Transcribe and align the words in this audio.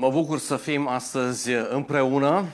Mă 0.00 0.10
bucur 0.10 0.38
să 0.38 0.56
fim 0.56 0.88
astăzi 0.88 1.50
împreună, 1.70 2.44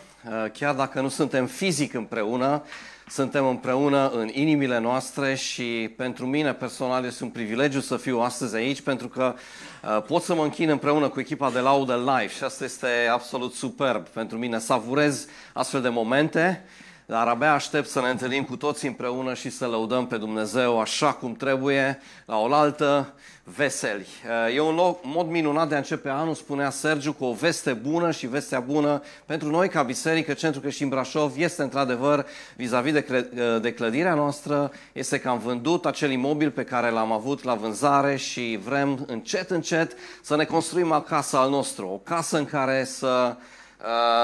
chiar 0.53 0.75
dacă 0.75 1.01
nu 1.01 1.09
suntem 1.09 1.47
fizic 1.47 1.95
împreună, 1.95 2.63
suntem 3.09 3.47
împreună 3.47 4.09
în 4.09 4.29
inimile 4.33 4.79
noastre 4.79 5.35
și 5.35 5.95
pentru 5.97 6.27
mine 6.27 6.53
personal 6.53 7.05
este 7.05 7.25
un 7.25 7.31
privilegiu 7.31 7.81
să 7.81 7.97
fiu 7.97 8.21
astăzi 8.21 8.57
aici 8.57 8.81
pentru 8.81 9.09
că 9.09 9.35
uh, 9.83 10.03
pot 10.03 10.23
să 10.23 10.35
mă 10.35 10.43
închin 10.43 10.69
împreună 10.69 11.09
cu 11.09 11.21
echipa 11.21 11.51
de 11.51 11.59
laudă 11.59 11.97
live 11.97 12.33
și 12.33 12.45
asta 12.45 12.65
este 12.65 12.89
absolut 13.13 13.55
superb 13.55 14.09
pentru 14.09 14.39
mine. 14.39 14.59
Savurez 14.59 15.27
astfel 15.53 15.81
de 15.83 15.89
momente 15.89 16.65
dar 17.07 17.27
abia 17.27 17.53
aștept 17.53 17.89
să 17.89 18.01
ne 18.01 18.09
întâlnim 18.09 18.45
cu 18.45 18.57
toți 18.57 18.87
împreună 18.87 19.35
și 19.35 19.51
să 19.51 19.67
lăudăm 19.67 20.07
pe 20.07 20.17
Dumnezeu 20.17 20.81
așa 20.81 21.13
cum 21.13 21.35
trebuie, 21.35 22.01
la 22.25 22.39
oaltă, 22.39 23.15
veseli. 23.45 24.07
E 24.55 24.61
un 24.61 24.75
loc, 24.75 25.05
mod 25.05 25.29
minunat 25.29 25.69
de 25.69 25.75
a 25.75 25.79
începe 25.79 26.09
anul, 26.09 26.35
spunea 26.35 26.71
Sergiu, 26.71 27.13
cu 27.13 27.25
o 27.25 27.33
veste 27.33 27.73
bună 27.73 28.11
și 28.11 28.27
vestea 28.27 28.61
bună 28.61 29.03
pentru 29.27 29.51
noi 29.51 29.69
ca 29.69 29.83
biserică, 29.83 30.33
Centrul 30.33 30.63
Creștin 30.63 30.89
Brașov, 30.89 31.33
este 31.37 31.63
într-adevăr 31.63 32.27
vis-a-vis 32.57 32.93
de, 32.93 33.31
de 33.63 33.73
clădirea 33.73 34.15
noastră, 34.15 34.71
este 34.93 35.21
că 35.21 35.29
am 35.29 35.39
vândut 35.39 35.87
acel 35.87 36.11
imobil 36.11 36.51
pe 36.51 36.65
care 36.65 36.91
l-am 36.91 37.13
avut 37.13 37.43
la 37.43 37.55
vânzare 37.55 38.17
și 38.17 38.59
vrem 38.65 39.05
încet, 39.07 39.51
încet 39.51 39.97
să 40.23 40.37
ne 40.37 40.45
construim 40.45 40.93
acasă 40.93 41.37
al 41.37 41.51
nostru, 41.51 41.87
o 41.87 41.97
casă 41.97 42.39
în 42.39 42.45
care 42.45 42.85
să, 42.85 43.37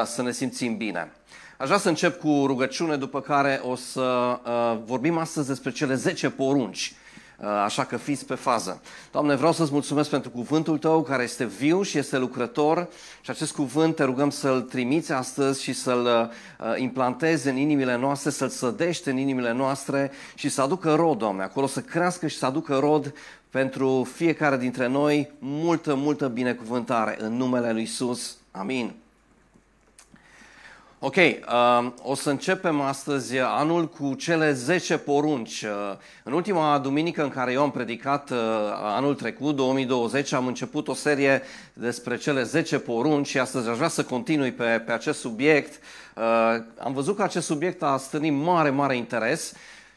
să 0.05 0.23
ne 0.23 0.33
simțim 0.33 0.77
bine. 0.77 1.13
Aș 1.63 1.69
vrea 1.69 1.81
să 1.81 1.89
încep 1.89 2.21
cu 2.21 2.43
rugăciune, 2.47 2.97
după 2.97 3.21
care 3.21 3.61
o 3.65 3.75
să 3.75 4.01
uh, 4.45 4.79
vorbim 4.85 5.19
astăzi 5.19 5.49
despre 5.49 5.71
cele 5.71 5.95
10 5.95 6.31
porunci. 6.31 6.95
Uh, 7.39 7.47
așa 7.47 7.85
că 7.85 7.97
fiți 7.97 8.27
pe 8.27 8.35
fază. 8.35 8.81
Doamne, 9.13 9.35
vreau 9.35 9.53
să-ți 9.53 9.73
mulțumesc 9.73 10.11
pentru 10.11 10.31
cuvântul 10.31 10.79
Tău 10.79 11.03
care 11.03 11.23
este 11.23 11.45
viu 11.45 11.83
și 11.83 11.99
este 11.99 12.19
lucrător 12.19 12.89
și 13.21 13.31
acest 13.31 13.53
cuvânt 13.53 13.97
te 13.97 14.05
rugăm 14.05 14.31
să-l 14.31 14.61
trimiți 14.61 15.13
astăzi 15.13 15.63
și 15.63 15.73
să-l 15.73 16.31
uh, 16.61 16.67
implantezi 16.77 17.49
în 17.49 17.57
inimile 17.57 17.97
noastre, 17.97 18.31
să-l 18.31 18.49
sădești 18.49 19.09
în 19.09 19.17
inimile 19.17 19.53
noastre 19.53 20.11
și 20.35 20.49
să 20.49 20.63
aducă 20.63 20.95
rod, 20.95 21.19
Doamne, 21.19 21.43
acolo 21.43 21.67
să 21.67 21.81
crească 21.81 22.27
și 22.27 22.37
să 22.37 22.47
aducă 22.47 22.79
rod 22.79 23.15
pentru 23.51 24.09
fiecare 24.15 24.57
dintre 24.57 24.87
noi 24.87 25.33
multă, 25.39 25.95
multă 25.95 26.29
binecuvântare 26.29 27.17
în 27.19 27.37
numele 27.37 27.73
Lui 27.73 27.83
Isus. 27.83 28.37
Amin. 28.51 29.02
Ok, 31.05 31.17
uh, 31.17 31.93
o 32.03 32.15
să 32.15 32.31
începem 32.31 32.81
astăzi 32.81 33.39
anul 33.39 33.89
cu 33.89 34.15
cele 34.15 34.53
10 34.53 34.99
porunci. 34.99 35.63
Uh, 35.63 35.71
în 36.23 36.33
ultima 36.33 36.79
duminică 36.79 37.23
în 37.23 37.29
care 37.29 37.53
eu 37.53 37.63
am 37.63 37.71
predicat 37.71 38.31
uh, 38.31 38.39
anul 38.83 39.15
trecut, 39.15 39.57
2020, 39.57 40.33
am 40.33 40.47
început 40.47 40.89
o 40.89 40.95
serie 40.95 41.43
despre 41.73 42.17
cele 42.17 42.43
10 42.43 42.79
porunci 42.79 43.27
și 43.27 43.39
astăzi 43.39 43.69
aș 43.69 43.77
vrea 43.77 43.89
să 43.89 44.05
continui 44.05 44.53
pe, 44.53 44.83
pe 44.87 44.93
acest 44.93 45.21
subiect. 45.21 45.81
Uh, 46.17 46.23
am 46.79 46.93
văzut 46.93 47.17
că 47.17 47.23
acest 47.23 47.47
subiect 47.47 47.83
a 47.83 47.97
stănit 47.97 48.33
mare, 48.33 48.71
mare 48.71 48.97
interes 48.97 49.53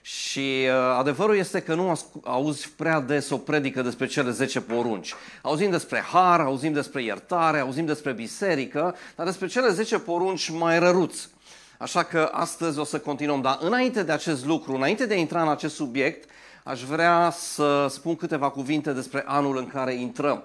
și 0.08 0.68
uh, 0.68 0.96
adevărul 0.98 1.36
este 1.36 1.60
că 1.60 1.76
nu 1.76 2.00
auzi 2.24 2.70
prea 2.76 3.00
des 3.00 3.30
o 3.30 3.38
predică 3.38 3.82
despre 3.82 4.06
cele 4.06 4.32
10 4.32 4.62
porunci. 4.62 5.14
Auzim 5.42 5.70
despre 5.70 6.00
har, 6.00 6.40
auzim 6.40 6.74
despre 6.74 7.04
iertare, 7.04 7.60
auzim 7.60 7.86
despre 7.86 8.12
biserică, 8.12 8.96
dar 9.16 9.26
despre 9.26 9.48
cele 9.48 9.70
10 9.70 10.00
porunci 10.00 10.50
mai 10.50 10.80
răruți. 10.80 11.30
Așa 11.78 12.04
că 12.04 12.30
astăzi 12.32 12.80
o 12.80 12.84
să 12.84 13.00
continuăm. 13.00 13.42
Dar 13.42 13.58
înainte 13.62 14.04
de 14.04 14.12
acest 14.12 14.46
lucru, 14.46 14.76
înainte 14.76 15.06
de 15.06 15.14
a 15.14 15.18
intra 15.18 15.42
în 15.42 15.50
acest 15.50 15.76
subiect, 15.76 16.30
aș 16.64 16.82
vrea 16.82 17.30
să 17.30 17.88
spun 17.90 18.16
câteva 18.16 18.50
cuvinte 18.50 18.92
despre 18.92 19.24
anul 19.28 19.58
în 19.58 19.68
care 19.68 19.94
intrăm. 19.94 20.44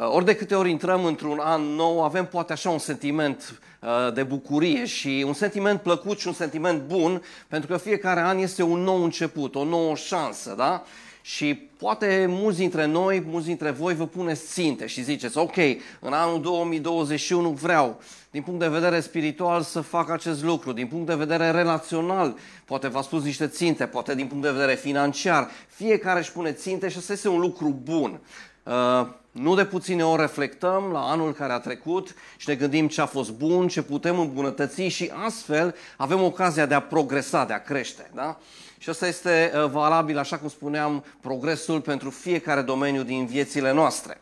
Uh, 0.00 0.08
ori 0.12 0.24
de 0.24 0.34
câte 0.34 0.54
ori 0.54 0.70
intrăm 0.70 1.04
într-un 1.04 1.38
an 1.38 1.62
nou, 1.62 2.02
avem 2.02 2.26
poate 2.26 2.52
așa 2.52 2.70
un 2.70 2.78
sentiment 2.78 3.60
uh, 3.80 4.12
de 4.14 4.22
bucurie 4.22 4.84
și 4.84 5.24
un 5.26 5.32
sentiment 5.32 5.80
plăcut 5.80 6.18
și 6.18 6.26
un 6.26 6.32
sentiment 6.32 6.82
bun, 6.82 7.22
pentru 7.48 7.70
că 7.70 7.76
fiecare 7.76 8.20
an 8.20 8.38
este 8.38 8.62
un 8.62 8.80
nou 8.80 9.02
început, 9.02 9.54
o 9.54 9.64
nouă 9.64 9.94
șansă, 9.94 10.54
da? 10.56 10.84
Și 11.22 11.54
poate 11.54 12.26
mulți 12.28 12.58
dintre 12.58 12.84
noi, 12.86 13.22
mulți 13.26 13.46
dintre 13.46 13.70
voi 13.70 13.94
vă 13.94 14.06
puneți 14.06 14.52
ținte 14.52 14.86
și 14.86 15.02
ziceți, 15.02 15.38
ok, 15.38 15.56
în 16.00 16.12
anul 16.12 16.40
2021 16.40 17.50
vreau, 17.50 18.00
din 18.30 18.42
punct 18.42 18.60
de 18.60 18.68
vedere 18.68 19.00
spiritual, 19.00 19.62
să 19.62 19.80
fac 19.80 20.10
acest 20.10 20.42
lucru, 20.42 20.72
din 20.72 20.86
punct 20.86 21.06
de 21.06 21.14
vedere 21.14 21.50
relațional, 21.50 22.36
poate 22.64 22.88
v-a 22.88 23.02
spus 23.02 23.22
niște 23.22 23.46
ținte, 23.46 23.86
poate 23.86 24.14
din 24.14 24.26
punct 24.26 24.42
de 24.42 24.50
vedere 24.50 24.74
financiar, 24.74 25.50
fiecare 25.68 26.18
își 26.18 26.32
pune 26.32 26.52
ținte 26.52 26.88
și 26.88 26.98
asta 26.98 27.12
este 27.12 27.28
un 27.28 27.40
lucru 27.40 27.80
bun. 27.82 28.20
Uh, 28.62 29.06
nu 29.34 29.54
de 29.54 29.64
puține 29.64 30.04
ori 30.04 30.20
reflectăm 30.20 30.90
la 30.92 31.00
anul 31.00 31.32
care 31.32 31.52
a 31.52 31.58
trecut 31.58 32.14
și 32.36 32.48
ne 32.48 32.54
gândim 32.54 32.88
ce 32.88 33.00
a 33.00 33.06
fost 33.06 33.30
bun, 33.30 33.68
ce 33.68 33.82
putem 33.82 34.18
îmbunătăți 34.18 34.82
și 34.82 35.10
astfel 35.24 35.74
avem 35.96 36.22
ocazia 36.22 36.66
de 36.66 36.74
a 36.74 36.80
progresa, 36.80 37.44
de 37.44 37.52
a 37.52 37.62
crește. 37.62 38.10
Da? 38.14 38.38
Și 38.78 38.88
asta 38.88 39.06
este 39.06 39.52
uh, 39.54 39.70
valabil, 39.70 40.18
așa 40.18 40.38
cum 40.38 40.48
spuneam, 40.48 41.04
progresul 41.20 41.80
pentru 41.80 42.10
fiecare 42.10 42.60
domeniu 42.60 43.02
din 43.02 43.26
viețile 43.26 43.72
noastre. 43.72 44.20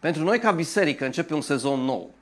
Pentru 0.00 0.22
noi 0.22 0.38
ca 0.38 0.50
biserică 0.50 1.04
începe 1.04 1.34
un 1.34 1.40
sezon 1.40 1.80
nou. 1.80 2.14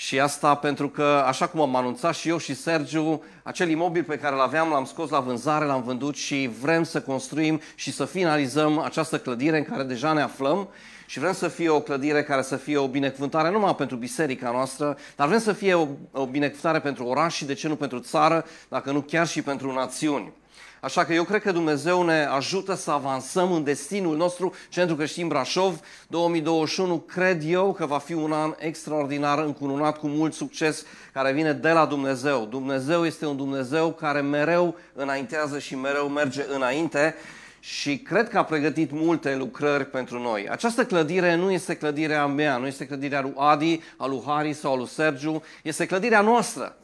Și 0.00 0.20
asta 0.20 0.54
pentru 0.54 0.88
că, 0.88 1.24
așa 1.26 1.46
cum 1.46 1.60
am 1.60 1.76
anunțat 1.76 2.14
și 2.14 2.28
eu 2.28 2.38
și 2.38 2.54
Sergiu, 2.54 3.22
acel 3.42 3.68
imobil 3.68 4.04
pe 4.04 4.18
care 4.18 4.34
îl 4.34 4.40
aveam 4.40 4.68
l-am 4.68 4.84
scos 4.84 5.10
la 5.10 5.20
vânzare, 5.20 5.64
l-am 5.64 5.82
vândut 5.82 6.16
și 6.16 6.50
vrem 6.60 6.82
să 6.82 7.00
construim 7.00 7.60
și 7.74 7.92
să 7.92 8.04
finalizăm 8.04 8.78
această 8.78 9.18
clădire 9.18 9.58
în 9.58 9.64
care 9.64 9.82
deja 9.82 10.12
ne 10.12 10.20
aflăm 10.20 10.68
și 11.06 11.18
vrem 11.18 11.32
să 11.32 11.48
fie 11.48 11.68
o 11.68 11.80
clădire 11.80 12.22
care 12.22 12.42
să 12.42 12.56
fie 12.56 12.76
o 12.76 12.88
binecuvântare 12.88 13.48
nu 13.48 13.58
numai 13.58 13.74
pentru 13.74 13.96
biserica 13.96 14.50
noastră, 14.50 14.96
dar 15.16 15.26
vrem 15.26 15.40
să 15.40 15.52
fie 15.52 15.74
o, 15.74 15.86
o 16.12 16.26
binecuvântare 16.26 16.80
pentru 16.80 17.04
oraș 17.04 17.34
și 17.34 17.44
de 17.44 17.54
ce 17.54 17.68
nu 17.68 17.76
pentru 17.76 17.98
țară, 17.98 18.44
dacă 18.68 18.92
nu 18.92 19.00
chiar 19.00 19.26
și 19.26 19.42
pentru 19.42 19.72
națiuni. 19.72 20.32
Așa 20.80 21.04
că 21.04 21.12
eu 21.12 21.24
cred 21.24 21.42
că 21.42 21.52
Dumnezeu 21.52 22.02
ne 22.02 22.24
ajută 22.24 22.74
să 22.74 22.90
avansăm 22.90 23.52
în 23.52 23.64
destinul 23.64 24.16
nostru, 24.16 24.54
Centrul 24.68 24.96
Creștin 24.96 25.28
Brașov 25.28 25.80
2021. 26.08 26.98
Cred 26.98 27.42
eu 27.46 27.72
că 27.72 27.86
va 27.86 27.98
fi 27.98 28.12
un 28.12 28.32
an 28.32 28.54
extraordinar, 28.58 29.38
încununat 29.38 29.98
cu 29.98 30.06
mult 30.06 30.34
succes, 30.34 30.84
care 31.12 31.32
vine 31.32 31.52
de 31.52 31.70
la 31.70 31.86
Dumnezeu. 31.86 32.46
Dumnezeu 32.50 33.04
este 33.04 33.26
un 33.26 33.36
Dumnezeu 33.36 33.92
care 33.92 34.20
mereu 34.20 34.76
înaintează 34.94 35.58
și 35.58 35.76
mereu 35.76 36.08
merge 36.08 36.44
înainte 36.54 37.14
și 37.60 37.98
cred 37.98 38.28
că 38.28 38.38
a 38.38 38.44
pregătit 38.44 38.90
multe 38.92 39.36
lucrări 39.36 39.86
pentru 39.86 40.18
noi. 40.18 40.48
Această 40.48 40.84
clădire 40.84 41.34
nu 41.34 41.50
este 41.50 41.76
clădirea 41.76 42.26
mea, 42.26 42.56
nu 42.56 42.66
este 42.66 42.86
clădirea 42.86 43.20
lui 43.20 43.34
Adi, 43.36 43.80
a 43.96 44.06
lui 44.06 44.22
Hari 44.26 44.52
sau 44.52 44.72
a 44.72 44.76
lui 44.76 44.88
Sergiu, 44.88 45.42
este 45.62 45.86
clădirea 45.86 46.20
noastră. 46.20 46.76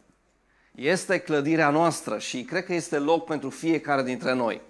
Este 0.76 1.18
clădirea 1.18 1.70
noastră 1.70 2.18
și 2.18 2.42
cred 2.42 2.64
că 2.64 2.74
este 2.74 2.98
loc 2.98 3.24
pentru 3.24 3.50
fiecare 3.50 4.02
dintre 4.02 4.34
noi. 4.34 4.60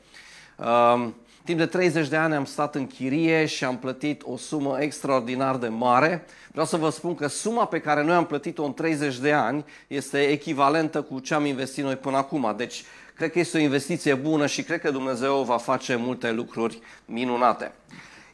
Um, 0.57 1.15
timp 1.45 1.59
de 1.59 1.67
30 1.67 2.09
de 2.09 2.17
ani 2.17 2.35
am 2.35 2.45
stat 2.45 2.75
în 2.75 2.87
chirie 2.87 3.47
și 3.47 3.65
am 3.65 3.79
plătit 3.79 4.23
o 4.25 4.37
sumă 4.37 4.77
extraordinar 4.81 5.57
de 5.57 5.69
mare. 5.69 6.25
Vreau 6.51 6.67
să 6.67 6.77
vă 6.77 6.91
spun 6.91 7.15
că 7.15 7.27
suma 7.27 7.67
pe 7.67 7.81
care 7.81 8.03
noi 8.03 8.15
am 8.15 8.27
plătit-o 8.27 8.65
în 8.65 8.75
30 8.75 9.19
de 9.19 9.33
ani 9.33 9.65
este 9.87 10.19
echivalentă 10.19 11.03
cu 11.03 11.19
ce 11.19 11.35
am 11.35 11.45
investit 11.45 11.85
noi 11.85 11.97
până 11.97 12.17
acum. 12.17 12.55
Deci 12.57 12.85
Cred 13.17 13.31
că 13.31 13.39
este 13.39 13.57
o 13.57 13.61
investiție 13.61 14.15
bună 14.15 14.47
și 14.47 14.63
cred 14.63 14.81
că 14.81 14.91
Dumnezeu 14.91 15.43
va 15.43 15.57
face 15.57 15.95
multe 15.95 16.33
lucruri 16.33 16.79
minunate. 17.05 17.73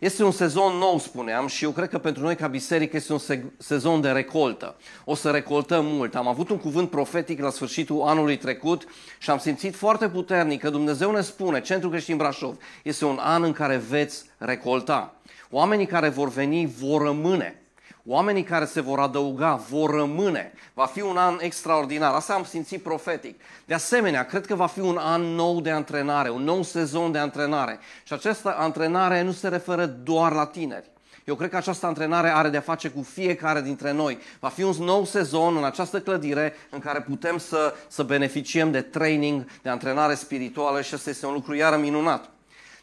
Este 0.02 0.24
un 0.24 0.30
sezon 0.30 0.76
nou, 0.76 0.98
spuneam, 0.98 1.46
și 1.46 1.64
eu 1.64 1.70
cred 1.70 1.88
că 1.88 1.98
pentru 1.98 2.22
noi 2.22 2.36
ca 2.36 2.46
biserică 2.46 2.96
este 2.96 3.12
un 3.12 3.18
sezon 3.58 4.00
de 4.00 4.10
recoltă. 4.10 4.76
O 5.04 5.14
să 5.14 5.30
recoltăm 5.30 5.84
mult. 5.86 6.14
Am 6.14 6.28
avut 6.28 6.50
un 6.50 6.58
cuvânt 6.58 6.90
profetic 6.90 7.40
la 7.40 7.50
sfârșitul 7.50 8.02
anului 8.02 8.36
trecut 8.36 8.86
și 9.18 9.30
am 9.30 9.38
simțit 9.38 9.74
foarte 9.74 10.08
puternic 10.08 10.60
că 10.60 10.70
Dumnezeu 10.70 11.10
ne 11.10 11.20
spune, 11.20 11.60
Centrul 11.60 11.90
Creștin 11.90 12.16
Brașov, 12.16 12.56
este 12.82 13.04
un 13.04 13.18
an 13.20 13.42
în 13.42 13.52
care 13.52 13.76
veți 13.76 14.24
recolta. 14.38 15.14
Oamenii 15.50 15.86
care 15.86 16.08
vor 16.08 16.28
veni 16.28 16.66
vor 16.66 17.02
rămâne. 17.02 17.61
Oamenii 18.06 18.42
care 18.42 18.64
se 18.64 18.80
vor 18.80 18.98
adăuga 18.98 19.54
vor 19.70 19.90
rămâne. 19.90 20.52
Va 20.74 20.86
fi 20.86 21.00
un 21.00 21.16
an 21.16 21.38
extraordinar. 21.40 22.14
Asta 22.14 22.34
am 22.34 22.44
simțit 22.44 22.82
profetic. 22.82 23.40
De 23.64 23.74
asemenea, 23.74 24.24
cred 24.24 24.46
că 24.46 24.54
va 24.54 24.66
fi 24.66 24.80
un 24.80 24.96
an 25.00 25.22
nou 25.22 25.60
de 25.60 25.70
antrenare, 25.70 26.30
un 26.30 26.42
nou 26.42 26.62
sezon 26.62 27.12
de 27.12 27.18
antrenare. 27.18 27.78
Și 28.02 28.12
această 28.12 28.54
antrenare 28.58 29.22
nu 29.22 29.32
se 29.32 29.48
referă 29.48 29.86
doar 29.86 30.32
la 30.32 30.46
tineri. 30.46 30.90
Eu 31.24 31.34
cred 31.34 31.50
că 31.50 31.56
această 31.56 31.86
antrenare 31.86 32.28
are 32.28 32.48
de-a 32.48 32.60
face 32.60 32.88
cu 32.88 33.02
fiecare 33.02 33.60
dintre 33.60 33.92
noi. 33.92 34.18
Va 34.40 34.48
fi 34.48 34.62
un 34.62 34.74
nou 34.78 35.04
sezon 35.04 35.56
în 35.56 35.64
această 35.64 36.00
clădire 36.00 36.54
în 36.70 36.78
care 36.78 37.00
putem 37.00 37.38
să, 37.38 37.74
să 37.88 38.02
beneficiem 38.02 38.70
de 38.70 38.80
training, 38.80 39.44
de 39.62 39.68
antrenare 39.68 40.14
spirituală 40.14 40.80
și 40.80 40.94
asta 40.94 41.10
este 41.10 41.26
un 41.26 41.32
lucru 41.32 41.54
iară 41.54 41.76
minunat. 41.76 42.31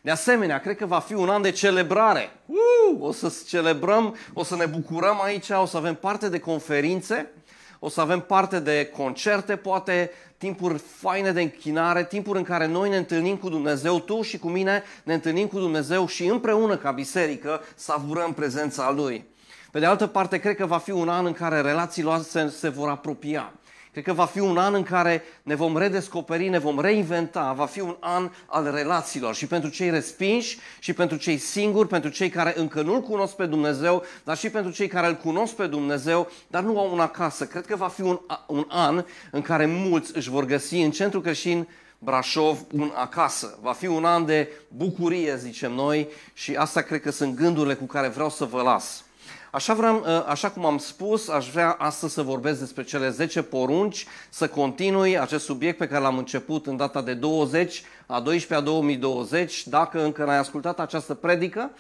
De 0.02 0.12
asemenea, 0.12 0.60
cred 0.60 0.78
că 0.78 0.86
va 0.86 1.00
fi 1.00 1.14
un 1.14 1.30
an 1.30 1.42
de 1.42 1.52
celebrare. 1.52 2.32
Uh, 2.46 2.98
o 3.00 3.12
să 3.12 3.34
celebrăm, 3.48 4.16
o 4.34 4.44
să 4.44 4.56
ne 4.56 4.66
bucurăm 4.66 5.22
aici, 5.22 5.50
o 5.50 5.66
să 5.66 5.78
avem 5.78 5.96
parte 5.96 6.30
de 6.30 6.40
conferințe, 6.40 7.32
o 7.80 7.90
să 7.90 8.02
avem 8.02 8.20
parte 8.20 8.60
de 8.60 8.92
concerte, 8.96 9.56
poate 9.56 10.12
timpuri 10.38 10.78
faine 10.78 11.32
de 11.32 11.42
închinare, 11.42 12.06
timpuri 12.06 12.38
în 12.38 12.44
care 12.44 12.66
noi 12.66 12.90
ne 12.90 12.98
întâlnim 12.98 13.36
cu 13.36 13.50
Dumnezeu, 13.50 14.00
tu 14.00 14.22
și 14.22 14.38
cu 14.38 14.50
mine 14.50 14.84
ne 15.04 15.14
întâlnim 15.14 15.48
cu 15.48 15.60
Dumnezeu 15.60 16.08
și 16.08 16.26
împreună 16.26 16.78
ca 16.78 16.92
biserică 16.92 17.62
savurăm 17.76 18.34
prezența 18.34 18.92
Lui. 18.92 19.26
Pe 19.72 19.80
de 19.80 19.86
altă 19.86 20.08
parte, 20.08 20.38
cred 20.38 20.56
că 20.56 20.66
va 20.66 20.78
fi 20.78 20.92
un 20.92 21.10
an 21.10 21.26
în 21.26 21.34
care 21.34 21.62
relațiile 21.62 22.10
noastre 22.10 22.50
se 22.50 22.70
vor 22.70 22.90
apropia. 22.90 23.54
Cred 23.92 24.04
că 24.04 24.14
va 24.14 24.26
fi 24.26 24.40
un 24.40 24.58
an 24.58 24.74
în 24.74 24.84
care 24.84 25.24
ne 25.44 25.56
vom 25.56 25.78
redescoperi, 25.78 26.50
ne 26.50 26.58
vom 26.58 26.80
reinventa, 26.80 27.54
va 27.54 27.66
fi 27.66 27.80
un 27.80 27.96
an 28.00 28.32
al 28.46 28.72
relațiilor 28.74 29.36
și 29.36 29.48
pentru 29.48 29.70
cei 29.70 29.90
respinși 29.90 30.60
și 30.80 30.94
pentru 30.94 31.18
cei 31.18 31.38
singuri, 31.38 31.88
pentru 31.88 32.10
cei 32.10 32.30
care 32.30 32.54
încă 32.58 32.82
nu-L 32.82 33.02
cunosc 33.02 33.36
pe 33.36 33.46
Dumnezeu, 33.46 34.04
dar 34.24 34.38
și 34.38 34.50
pentru 34.50 34.72
cei 34.72 34.88
care 34.88 35.08
îl 35.08 35.16
cunosc 35.16 35.54
pe 35.54 35.68
Dumnezeu, 35.68 36.30
dar 36.48 36.64
nu 36.64 36.80
au 36.80 36.94
una 36.94 37.04
acasă. 37.04 37.46
Cred 37.46 37.66
că 37.66 37.76
va 37.76 37.88
fi 37.88 38.02
un, 38.02 38.20
un 38.48 38.66
an 38.68 39.06
în 39.32 39.42
care 39.42 39.66
mulți 39.66 40.18
își 40.18 40.30
vor 40.30 40.46
găsi 40.46 40.76
în 40.76 40.92
centru 40.92 41.22
creștin 41.22 41.68
Brașov 42.00 42.60
un 42.72 42.92
acasă. 42.96 43.58
Va 43.62 43.74
fi 43.74 43.88
un 43.88 44.06
an 44.06 44.26
de 44.26 44.50
bucurie, 44.68 45.36
zicem 45.36 45.72
noi, 45.72 46.08
și 46.34 46.56
asta 46.56 46.82
cred 46.82 47.02
că 47.02 47.12
sunt 47.12 47.36
gândurile 47.36 47.74
cu 47.74 47.86
care 47.86 48.08
vreau 48.08 48.30
să 48.30 48.46
vă 48.46 48.62
las. 48.62 49.04
Așa, 49.52 49.74
vreau, 49.74 50.04
ă, 50.06 50.26
așa 50.28 50.50
cum 50.50 50.66
am 50.66 50.78
spus, 50.78 51.30
aș 51.30 51.50
vrea 51.50 51.72
astăzi 51.72 52.14
să 52.14 52.22
vorbesc 52.22 52.60
despre 52.60 52.84
cele 52.84 53.10
10 53.10 53.42
porunci, 53.42 54.06
să 54.30 54.48
continui 54.48 55.20
acest 55.20 55.46
subiect 55.46 55.78
pe 55.78 55.88
care 55.88 56.02
l-am 56.02 56.18
început 56.18 56.68
în 56.68 56.78
data 56.78 57.02
de 57.02 57.14
20 57.14 57.84
a 58.06 58.20
12 58.20 58.54
a 58.68 58.72
2020. 58.72 59.68
Dacă 59.68 60.04
încă 60.04 60.24
n-ai 60.24 60.38
ascultat 60.38 60.80
această 60.80 61.14
predică, 61.14 61.72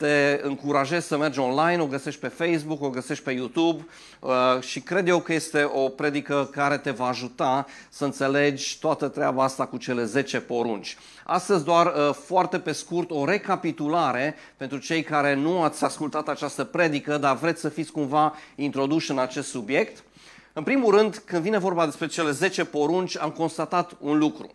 te 0.00 0.40
încurajez 0.42 1.06
să 1.06 1.16
mergi 1.16 1.38
online, 1.38 1.82
o 1.82 1.86
găsești 1.86 2.20
pe 2.20 2.28
Facebook, 2.28 2.82
o 2.82 2.90
găsești 2.90 3.24
pe 3.24 3.30
YouTube 3.30 3.86
uh, 4.20 4.30
și 4.60 4.80
cred 4.80 5.08
eu 5.08 5.20
că 5.20 5.32
este 5.32 5.70
o 5.74 5.88
predică 5.88 6.48
care 6.52 6.78
te 6.78 6.90
va 6.90 7.06
ajuta 7.06 7.66
să 7.88 8.04
înțelegi 8.04 8.78
toată 8.78 9.08
treaba 9.08 9.44
asta 9.44 9.66
cu 9.66 9.76
cele 9.76 10.04
10 10.04 10.40
porunci. 10.40 10.96
Astăzi 11.24 11.64
doar 11.64 11.86
uh, 11.86 12.14
foarte 12.14 12.58
pe 12.58 12.72
scurt 12.72 13.10
o 13.10 13.24
recapitulare 13.24 14.34
pentru 14.56 14.78
cei 14.78 15.02
care 15.02 15.34
nu 15.34 15.62
ați 15.62 15.84
ascultat 15.84 16.28
această 16.28 16.64
predică, 16.64 17.18
dar 17.18 17.36
vreți 17.36 17.60
să 17.60 17.68
fiți 17.68 17.92
cumva 17.92 18.34
introduși 18.54 19.10
în 19.10 19.18
acest 19.18 19.48
subiect. 19.48 20.04
În 20.52 20.62
primul 20.62 20.96
rând, 20.96 21.22
când 21.24 21.42
vine 21.42 21.58
vorba 21.58 21.84
despre 21.84 22.06
cele 22.06 22.30
10 22.30 22.64
porunci, 22.64 23.18
am 23.18 23.30
constatat 23.30 23.96
un 23.98 24.18
lucru. 24.18 24.50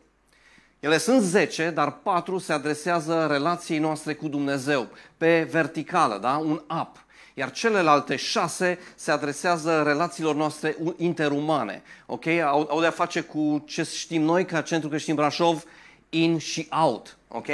Ele 0.79 0.97
sunt 0.97 1.21
10, 1.21 1.69
dar 1.69 1.91
4 1.91 2.37
se 2.37 2.53
adresează 2.53 3.27
relației 3.29 3.79
noastre 3.79 4.13
cu 4.13 4.27
Dumnezeu, 4.27 4.87
pe 5.17 5.47
verticală, 5.51 6.17
da? 6.17 6.37
un 6.37 6.61
up. 6.81 7.05
Iar 7.33 7.51
celelalte 7.51 8.15
șase 8.15 8.79
se 8.95 9.11
adresează 9.11 9.81
relațiilor 9.85 10.35
noastre 10.35 10.77
interumane. 10.97 11.83
Ok? 12.05 12.27
Au, 12.27 12.67
au 12.69 12.79
de-a 12.79 12.91
face 12.91 13.21
cu 13.21 13.63
ce 13.67 13.83
știm 13.83 14.21
noi 14.21 14.45
ca 14.45 14.61
Centru 14.61 14.89
Creștin 14.89 15.15
Brașov, 15.15 15.63
in 16.09 16.37
și 16.37 16.67
out. 16.69 17.17
Ok? 17.27 17.47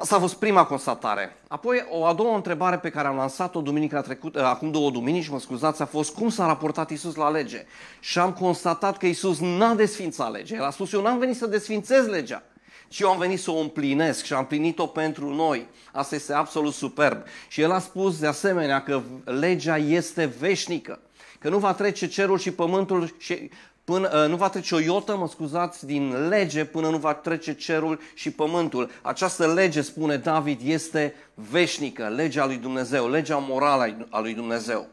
Asta 0.00 0.16
a 0.16 0.18
fost 0.18 0.34
prima 0.34 0.64
constatare. 0.64 1.36
Apoi, 1.48 1.86
o 1.90 2.04
a 2.04 2.12
doua 2.12 2.34
întrebare 2.34 2.78
pe 2.78 2.90
care 2.90 3.08
am 3.08 3.16
lansat-o 3.16 3.60
duminica 3.60 4.00
trecută, 4.00 4.46
acum 4.46 4.70
două 4.70 4.90
duminici, 4.90 5.28
mă 5.28 5.40
scuzați, 5.40 5.82
a 5.82 5.86
fost 5.86 6.14
cum 6.14 6.28
s-a 6.28 6.46
raportat 6.46 6.90
Isus 6.90 7.14
la 7.14 7.30
lege. 7.30 7.64
Și 8.00 8.18
am 8.18 8.32
constatat 8.32 8.96
că 8.96 9.06
Isus 9.06 9.38
n-a 9.40 9.74
desfințat 9.74 10.32
legea. 10.32 10.54
El 10.54 10.64
a 10.64 10.70
spus, 10.70 10.92
eu 10.92 11.02
n-am 11.02 11.18
venit 11.18 11.36
să 11.36 11.46
desfințez 11.46 12.06
legea, 12.06 12.42
ci 12.88 12.98
eu 12.98 13.10
am 13.10 13.18
venit 13.18 13.40
să 13.40 13.50
o 13.50 13.58
împlinesc 13.58 14.24
și 14.24 14.32
am 14.32 14.38
împlinit-o 14.38 14.86
pentru 14.86 15.34
noi. 15.34 15.66
Asta 15.92 16.14
este 16.14 16.32
absolut 16.32 16.72
superb. 16.72 17.22
Și 17.48 17.60
el 17.60 17.70
a 17.70 17.78
spus 17.78 18.18
de 18.18 18.26
asemenea 18.26 18.82
că 18.82 19.00
legea 19.24 19.76
este 19.76 20.24
veșnică 20.24 21.00
că 21.40 21.48
nu 21.48 21.58
va 21.58 21.72
trece 21.72 22.06
cerul 22.06 22.38
și 22.38 22.50
pământul 22.50 23.14
și 23.18 23.50
până, 23.90 24.22
uh, 24.22 24.28
nu 24.28 24.36
va 24.36 24.48
trece 24.48 24.74
o 24.74 24.78
iotă, 24.78 25.16
mă 25.16 25.28
scuzați, 25.28 25.86
din 25.86 26.28
lege 26.28 26.64
până 26.64 26.88
nu 26.88 26.96
va 26.96 27.14
trece 27.14 27.54
cerul 27.54 28.00
și 28.14 28.30
pământul. 28.30 28.90
Această 29.02 29.52
lege, 29.52 29.80
spune 29.80 30.16
David, 30.16 30.60
este 30.64 31.14
veșnică, 31.34 32.08
legea 32.08 32.46
lui 32.46 32.56
Dumnezeu, 32.56 33.08
legea 33.08 33.36
morală 33.36 34.06
a 34.10 34.20
lui 34.20 34.34
Dumnezeu. 34.34 34.86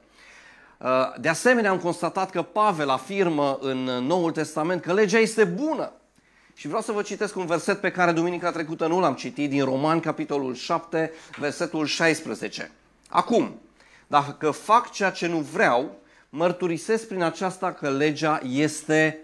Uh, 0.78 0.88
de 1.20 1.30
asemenea, 1.30 1.72
am 1.72 1.80
constatat 1.80 2.30
că 2.30 2.42
Pavel 2.42 2.90
afirmă 2.90 3.58
în 3.62 3.78
Noul 3.84 4.32
Testament 4.32 4.82
că 4.82 4.94
legea 4.94 5.18
este 5.18 5.44
bună. 5.44 5.92
Și 6.56 6.68
vreau 6.68 6.82
să 6.82 6.92
vă 6.92 7.02
citesc 7.02 7.36
un 7.36 7.46
verset 7.46 7.82
pe 7.82 7.92
care 7.92 8.12
duminica 8.12 8.52
trecută 8.52 8.88
nu 8.88 9.00
l-am 9.00 9.14
citit, 9.14 9.50
din 9.50 9.64
Roman, 9.64 10.00
capitolul 10.00 10.56
7, 10.56 11.12
versetul 11.40 11.86
16. 11.86 12.72
Acum, 13.10 13.60
dacă 14.08 14.52
fac 14.52 14.92
ceea 14.92 15.10
ce 15.12 15.28
nu 15.28 15.38
vreau, 15.38 15.96
mărturisesc 16.30 17.08
prin 17.08 17.22
aceasta 17.22 17.72
că 17.72 17.90
legea 17.90 18.40
este 18.50 19.20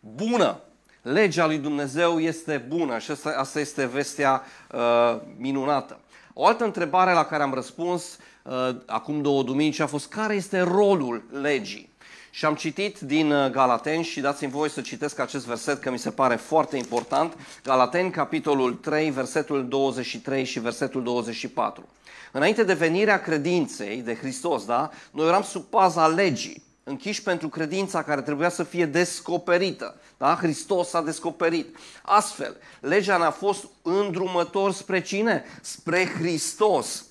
bună. 0.00 0.60
Legea 1.02 1.46
lui 1.46 1.58
Dumnezeu 1.58 2.20
este 2.20 2.64
bună 2.68 2.98
și 2.98 3.10
asta, 3.10 3.34
asta 3.36 3.60
este 3.60 3.86
vestea 3.86 4.42
uh, 4.72 5.20
minunată. 5.36 6.00
O 6.34 6.46
altă 6.46 6.64
întrebare 6.64 7.12
la 7.12 7.24
care 7.24 7.42
am 7.42 7.54
răspuns 7.54 8.18
uh, 8.42 8.76
acum 8.86 9.22
două 9.22 9.42
duminici 9.42 9.80
a 9.80 9.86
fost 9.86 10.08
care 10.08 10.34
este 10.34 10.60
rolul 10.60 11.24
legii? 11.40 11.90
Și 12.30 12.44
am 12.44 12.54
citit 12.54 12.98
din 12.98 13.32
uh, 13.32 13.50
Galateni 13.50 14.04
și 14.04 14.20
dați-mi 14.20 14.50
voi 14.50 14.70
să 14.70 14.80
citesc 14.80 15.18
acest 15.18 15.46
verset 15.46 15.80
că 15.80 15.90
mi 15.90 15.98
se 15.98 16.10
pare 16.10 16.36
foarte 16.36 16.76
important. 16.76 17.36
Galateni, 17.64 18.10
capitolul 18.10 18.74
3, 18.74 19.10
versetul 19.10 19.68
23 19.68 20.44
și 20.44 20.60
versetul 20.60 21.02
24. 21.02 21.88
Înainte 22.32 22.64
de 22.64 22.74
venirea 22.74 23.20
credinței 23.20 24.02
de 24.02 24.14
Hristos, 24.14 24.64
da, 24.64 24.90
noi 25.10 25.26
eram 25.26 25.42
sub 25.42 25.62
paza 25.62 26.06
legii, 26.06 26.62
închiși 26.84 27.22
pentru 27.22 27.48
credința 27.48 28.02
care 28.02 28.20
trebuia 28.22 28.48
să 28.48 28.62
fie 28.62 28.86
descoperită. 28.86 29.96
Da? 30.18 30.36
Hristos 30.40 30.92
a 30.92 31.02
descoperit. 31.02 31.76
Astfel, 32.02 32.56
legea 32.80 33.16
ne-a 33.16 33.30
fost 33.30 33.64
îndrumător 33.82 34.72
spre 34.72 35.00
cine? 35.00 35.44
Spre 35.60 36.06
Hristos, 36.18 37.04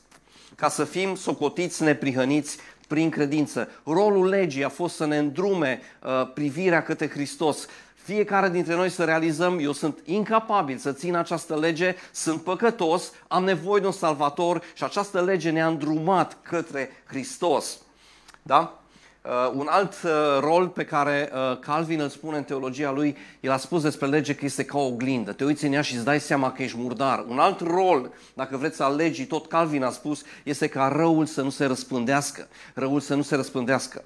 ca 0.56 0.70
să 0.70 0.84
fim 0.84 1.16
socotiți 1.16 1.84
neprihăniți 1.84 2.58
prin 2.88 3.10
credință. 3.10 3.70
Rolul 3.86 4.28
legii 4.28 4.64
a 4.64 4.70
fost 4.70 4.96
să 4.96 5.06
ne 5.06 5.18
îndrume 5.18 5.82
uh, 6.04 6.32
privirea 6.34 6.84
către 6.84 7.10
Hristos, 7.10 7.66
fiecare 8.04 8.50
dintre 8.50 8.76
noi 8.76 8.90
să 8.90 9.04
realizăm, 9.04 9.60
eu 9.60 9.72
sunt 9.72 10.00
incapabil 10.06 10.78
să 10.78 10.92
țin 10.92 11.16
această 11.16 11.56
lege, 11.56 11.96
sunt 12.12 12.42
păcătos, 12.42 13.12
am 13.28 13.44
nevoie 13.44 13.82
de 13.82 13.86
un 13.86 13.92
salvator 13.92 14.62
și 14.74 14.84
această 14.84 15.22
lege 15.22 15.50
ne-a 15.50 15.68
îndrumat 15.68 16.38
către 16.42 16.90
Hristos. 17.06 17.78
Da? 18.42 18.82
Uh, 19.26 19.52
un 19.54 19.68
alt 19.70 19.94
uh, 20.04 20.12
rol 20.40 20.68
pe 20.68 20.86
care 20.86 21.32
uh, 21.34 21.60
Calvin 21.60 22.00
îl 22.00 22.10
spune 22.10 22.38
în 22.38 22.44
teologia 22.44 22.92
lui, 22.92 23.18
el 23.40 23.52
a 23.52 23.58
spus 23.58 23.82
despre 23.82 24.08
lege 24.08 24.36
că 24.36 24.46
este 24.46 24.66
ca 24.66 24.78
o 24.78 24.86
oglindă. 24.86 25.32
Te 25.32 25.44
uiți 25.44 25.66
în 25.66 25.74
ea 25.74 25.82
și 25.82 25.96
îți 25.96 26.04
dai 26.04 26.20
seama 26.20 26.52
că 26.52 26.64
ești 26.64 26.78
murdar. 26.78 27.26
Un 27.28 27.40
alt 27.40 27.60
rol, 27.60 28.12
dacă 28.34 28.58
vreți 28.58 28.76
să 28.76 28.84
alegi, 28.84 29.26
tot 29.26 29.48
Calvin 29.48 29.84
a 29.84 29.90
spus, 29.90 30.22
este 30.44 30.68
ca 30.68 30.88
răul 30.88 31.26
să 31.26 31.42
nu 31.42 31.50
se 31.50 31.66
răspândească. 31.66 32.48
Răul 32.74 33.00
să 33.00 33.16
nu 33.16 33.22
se 33.22 33.36
răspândească. 33.36 34.04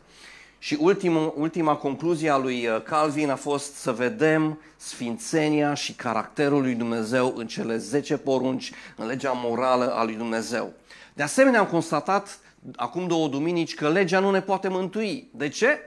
Și 0.66 0.78
ultima, 0.80 1.34
ultima 1.36 1.76
concluzie 1.76 2.30
a 2.30 2.38
lui 2.38 2.68
uh, 2.68 2.82
Calvin 2.82 3.30
a 3.30 3.36
fost 3.36 3.76
să 3.76 3.92
vedem 3.92 4.62
sfințenia 4.78 5.74
și 5.74 5.94
caracterul 5.94 6.62
lui 6.62 6.74
Dumnezeu 6.74 7.34
în 7.38 7.48
cele 7.48 7.78
10 7.78 8.18
porunci, 8.18 8.72
în 8.96 9.06
legea 9.06 9.32
morală 9.32 9.94
a 9.94 10.04
lui 10.04 10.16
Dumnezeu. 10.16 10.74
De 11.14 11.24
asemenea, 11.24 11.60
am 11.60 11.66
constatat 11.66 12.40
acum 12.76 13.08
două 13.08 13.28
duminici 13.28 13.74
că 13.74 13.90
legea 13.90 14.20
nu 14.20 14.32
ne 14.32 14.42
poate 14.42 14.68
mântui. 14.68 15.30
De 15.32 15.50
ce? 15.50 15.80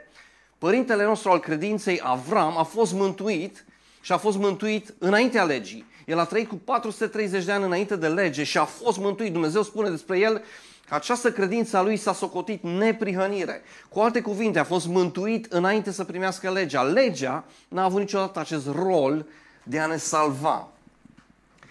Părintele 0.58 1.04
nostru 1.04 1.30
al 1.30 1.38
credinței, 1.38 2.00
Avram, 2.02 2.58
a 2.58 2.62
fost 2.62 2.92
mântuit 2.92 3.64
și 4.00 4.12
a 4.12 4.16
fost 4.16 4.36
mântuit 4.36 4.94
înaintea 4.98 5.44
legii. 5.44 5.84
El 6.06 6.18
a 6.18 6.24
trăit 6.24 6.48
cu 6.48 6.54
430 6.54 7.44
de 7.44 7.52
ani 7.52 7.64
înainte 7.64 7.96
de 7.96 8.08
lege 8.08 8.44
și 8.44 8.58
a 8.58 8.64
fost 8.64 8.98
mântuit. 8.98 9.32
Dumnezeu 9.32 9.62
spune 9.62 9.90
despre 9.90 10.18
el 10.18 10.42
că 10.77 10.77
această 10.88 11.32
credință 11.32 11.76
a 11.76 11.82
lui 11.82 11.96
s-a 11.96 12.12
socotit 12.12 12.62
neprihănire. 12.62 13.62
Cu 13.88 14.00
alte 14.00 14.20
cuvinte, 14.20 14.58
a 14.58 14.64
fost 14.64 14.86
mântuit 14.86 15.52
înainte 15.52 15.90
să 15.90 16.04
primească 16.04 16.50
legea. 16.50 16.82
Legea 16.82 17.44
n-a 17.68 17.84
avut 17.84 18.00
niciodată 18.00 18.38
acest 18.38 18.66
rol 18.66 19.26
de 19.62 19.78
a 19.78 19.86
ne 19.86 19.96
salva. 19.96 20.68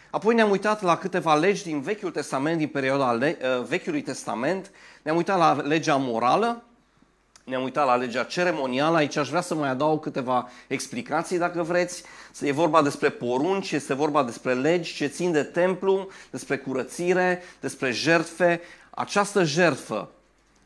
Apoi 0.10 0.36
ne-am 0.36 0.50
uitat 0.50 0.82
la 0.82 0.98
câteva 0.98 1.36
legi 1.36 1.64
din 1.64 1.82
Vechiul 1.82 2.12
Testament, 2.12 2.58
din 2.58 2.68
perioada 2.68 3.12
le- 3.12 3.38
uh, 3.42 3.66
Vechiului 3.68 4.02
Testament. 4.02 4.72
Ne-am 5.02 5.18
uitat 5.18 5.38
la 5.38 5.54
legea 5.54 5.96
morală, 5.96 6.64
ne-am 7.44 7.64
uitat 7.64 7.86
la 7.86 7.96
legea 7.96 8.24
ceremonială. 8.24 8.98
Aici 8.98 9.16
aș 9.16 9.30
vrea 9.30 9.42
să 9.42 9.56
mai 9.56 9.70
adaug 9.70 10.02
câteva 10.02 10.50
explicații, 10.68 11.38
dacă 11.38 11.64
vreți. 11.64 12.04
E 12.42 12.52
vorba 12.52 12.82
despre 12.82 13.10
porunci, 13.10 13.72
este 13.72 13.94
vorba 13.94 14.24
despre 14.24 14.54
legi 14.54 14.94
ce 14.94 15.06
țin 15.08 15.32
de 15.32 15.44
templu, 15.44 16.08
despre 16.32 16.58
curățire, 16.58 17.44
despre 17.60 17.92
jertfe. 17.92 18.62
Această 19.00 19.44
jertfă 19.44 20.10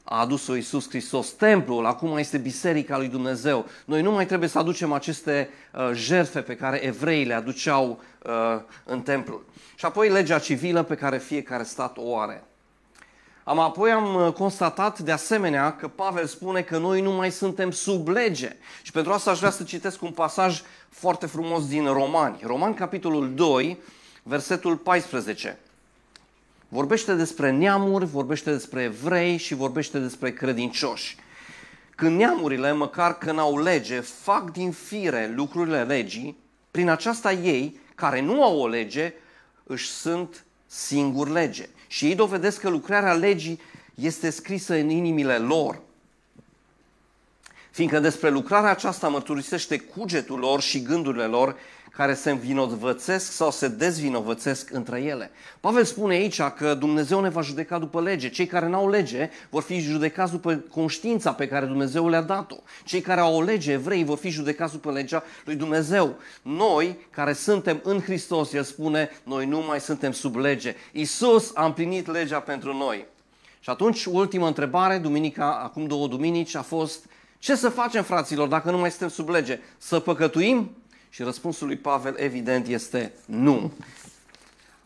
a 0.04 0.20
adus-o 0.20 0.56
Iisus 0.56 0.90
Hristos. 0.90 1.30
Templul 1.30 1.86
acum 1.86 2.18
este 2.18 2.38
biserica 2.38 2.98
lui 2.98 3.08
Dumnezeu. 3.08 3.66
Noi 3.86 4.02
nu 4.02 4.12
mai 4.12 4.26
trebuie 4.26 4.50
să 4.50 4.58
aducem 4.58 4.92
aceste 4.92 5.50
uh, 5.74 5.90
jertfe 5.94 6.42
pe 6.42 6.56
care 6.56 6.86
evreii 6.86 7.26
le 7.26 7.34
aduceau 7.34 8.02
uh, 8.24 8.62
în 8.84 9.02
templul. 9.02 9.46
Și 9.76 9.86
apoi 9.86 10.10
legea 10.10 10.40
civilă 10.40 10.84
pe 10.84 10.96
care 10.96 11.18
fiecare 11.18 11.64
stat 11.64 11.98
o 11.98 12.18
are. 12.18 12.44
Am, 13.44 13.60
apoi 13.60 13.92
am 13.92 14.16
uh, 14.16 14.34
constatat 14.34 15.00
de 15.00 15.12
asemenea 15.12 15.76
că 15.76 15.88
Pavel 15.88 16.26
spune 16.26 16.62
că 16.62 16.78
noi 16.78 17.02
nu 17.02 17.12
mai 17.12 17.32
suntem 17.32 17.72
sub 17.72 18.08
lege. 18.08 18.56
Și 18.82 18.92
pentru 18.92 19.12
asta 19.12 19.32
aș 19.32 19.38
vrea 19.38 19.52
să 19.52 19.64
citesc 19.64 20.02
un 20.02 20.12
pasaj 20.12 20.62
foarte 20.90 21.26
frumos 21.26 21.68
din 21.68 21.86
Romani. 21.86 22.40
Romani, 22.44 22.76
capitolul 22.76 23.34
2, 23.34 23.78
versetul 24.24 24.76
14. 24.76 25.60
Vorbește 26.74 27.14
despre 27.14 27.52
neamuri, 27.52 28.06
vorbește 28.06 28.52
despre 28.52 28.84
evrei 28.84 29.38
și 29.38 29.54
vorbește 29.54 30.00
despre 30.00 30.34
credincioși. 30.34 31.16
Când 31.96 32.18
neamurile, 32.18 32.72
măcar 32.72 33.18
că 33.18 33.32
n-au 33.32 33.62
lege, 33.62 34.00
fac 34.00 34.52
din 34.52 34.72
fire 34.72 35.32
lucrurile 35.36 35.84
legii, 35.84 36.38
prin 36.72 36.90
aceasta 36.90 37.32
ei, 37.32 37.80
care 37.96 38.22
nu 38.22 38.44
au 38.44 38.60
o 38.60 38.68
lege, 38.68 39.14
își 39.64 39.90
sunt 39.90 40.46
singur 40.66 41.30
lege. 41.30 41.70
Și 41.88 42.06
ei 42.06 42.16
dovedesc 42.16 42.60
că 42.60 42.70
lucrarea 42.70 43.14
legii 43.14 43.60
este 43.96 44.30
scrisă 44.30 44.74
în 44.74 44.90
inimile 44.90 45.38
lor. 45.38 45.82
Fiindcă 47.72 48.00
despre 48.00 48.30
lucrarea 48.30 48.70
aceasta 48.70 49.08
mărturisește 49.08 49.78
cugetul 49.78 50.40
lor 50.40 50.62
și 50.62 50.82
gândurile 50.82 51.26
lor 51.26 51.56
care 51.92 52.14
se 52.14 52.30
învinovățesc 52.30 53.32
sau 53.32 53.52
se 53.52 53.68
dezvinovățesc 53.68 54.72
între 54.72 55.02
ele. 55.02 55.32
Pavel 55.60 55.84
spune 55.84 56.14
aici 56.14 56.42
că 56.42 56.74
Dumnezeu 56.74 57.22
ne 57.22 57.30
va 57.30 57.42
judeca 57.42 57.80
după 57.80 58.02
lege. 58.02 58.30
Cei 58.30 58.46
care 58.46 58.68
n-au 58.68 58.90
lege 58.90 59.30
vor 59.50 59.62
fi 59.62 59.80
judecați 59.80 60.32
după 60.32 60.64
conștiința 60.72 61.34
pe 61.34 61.48
care 61.48 61.66
Dumnezeu 61.66 62.10
le-a 62.10 62.22
dat-o. 62.22 62.56
Cei 62.84 63.02
care 63.02 63.20
au 63.20 63.36
o 63.36 63.42
lege, 63.42 63.72
evrei, 63.72 64.04
vor 64.04 64.18
fi 64.18 64.30
judecați 64.30 64.72
după 64.72 64.92
legea 64.92 65.24
lui 65.46 65.56
Dumnezeu. 65.56 66.16
Noi, 66.42 66.98
care 67.10 67.34
suntem 67.34 67.80
în 67.84 68.02
Hristos, 68.02 68.54
El 68.54 68.64
spune, 68.64 69.10
noi 69.24 69.46
nu 69.46 69.64
mai 69.68 69.80
suntem 69.80 70.12
sub 70.12 70.36
lege. 70.36 70.76
Isus 70.92 71.52
a 71.54 71.66
împlinit 71.66 72.12
legea 72.12 72.40
pentru 72.40 72.74
noi. 72.74 73.06
Și 73.60 73.70
atunci, 73.70 74.06
ultima 74.06 74.48
întrebare, 74.48 74.98
duminica, 74.98 75.60
acum 75.64 75.86
două 75.86 76.08
duminici, 76.08 76.56
a 76.56 76.62
fost, 76.62 77.06
ce 77.40 77.56
să 77.56 77.70
facem, 77.70 78.04
fraților, 78.04 78.48
dacă 78.48 78.72
nu 78.72 78.78
mai 78.78 78.90
suntem 78.90 79.10
sub 79.10 79.30
lege? 79.30 79.60
Să 79.78 80.00
păcătuim? 80.00 80.72
Și 81.14 81.24
răspunsul 81.24 81.68
lui 81.68 81.78
Pavel, 81.78 82.16
evident, 82.18 82.68
este 82.68 83.12
nu. 83.26 83.72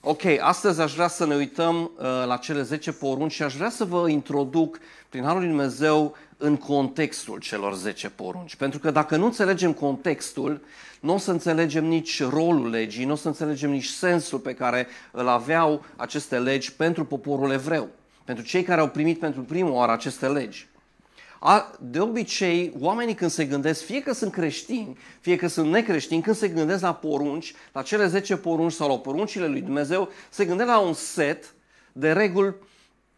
Ok, 0.01 0.21
astăzi 0.39 0.81
aș 0.81 0.93
vrea 0.93 1.07
să 1.07 1.25
ne 1.25 1.35
uităm 1.35 1.81
uh, 1.81 2.05
la 2.25 2.37
cele 2.37 2.61
10 2.61 2.91
porunci 2.91 3.31
și 3.31 3.43
aș 3.43 3.55
vrea 3.55 3.69
să 3.69 3.85
vă 3.85 4.09
introduc, 4.09 4.79
prin 5.09 5.23
Harul 5.23 5.39
lui 5.39 5.47
Dumnezeu, 5.47 6.15
în 6.37 6.57
contextul 6.57 7.39
celor 7.39 7.75
10 7.75 8.09
porunci. 8.09 8.55
Pentru 8.55 8.79
că 8.79 8.91
dacă 8.91 9.15
nu 9.15 9.25
înțelegem 9.25 9.73
contextul, 9.73 10.61
nu 10.99 11.13
o 11.13 11.17
să 11.17 11.31
înțelegem 11.31 11.85
nici 11.85 12.23
rolul 12.23 12.69
legii, 12.69 13.05
nu 13.05 13.11
o 13.11 13.15
să 13.15 13.27
înțelegem 13.27 13.69
nici 13.69 13.87
sensul 13.87 14.39
pe 14.39 14.53
care 14.53 14.87
îl 15.11 15.27
aveau 15.27 15.85
aceste 15.95 16.39
legi 16.39 16.73
pentru 16.73 17.05
poporul 17.05 17.51
evreu, 17.51 17.87
pentru 18.23 18.43
cei 18.43 18.63
care 18.63 18.81
au 18.81 18.89
primit 18.89 19.19
pentru 19.19 19.41
prima 19.41 19.69
oară 19.69 19.91
aceste 19.91 20.27
legi. 20.27 20.67
De 21.79 21.99
obicei, 21.99 22.73
oamenii 22.79 23.13
când 23.13 23.31
se 23.31 23.45
gândesc, 23.45 23.83
fie 23.83 24.01
că 24.01 24.13
sunt 24.13 24.31
creștini, 24.31 24.97
fie 25.19 25.35
că 25.35 25.47
sunt 25.47 25.71
necreștini, 25.71 26.21
când 26.21 26.35
se 26.35 26.47
gândesc 26.47 26.81
la 26.81 26.93
porunci, 26.93 27.53
la 27.71 27.81
cele 27.81 28.07
10 28.07 28.37
porunci 28.37 28.71
sau 28.71 28.89
la 28.89 28.97
poruncile 28.97 29.47
lui 29.47 29.61
Dumnezeu, 29.61 30.09
se 30.29 30.45
gândesc 30.45 30.69
la 30.69 30.79
un 30.79 30.93
set 30.93 31.53
de 31.91 32.11
reguli 32.11 32.55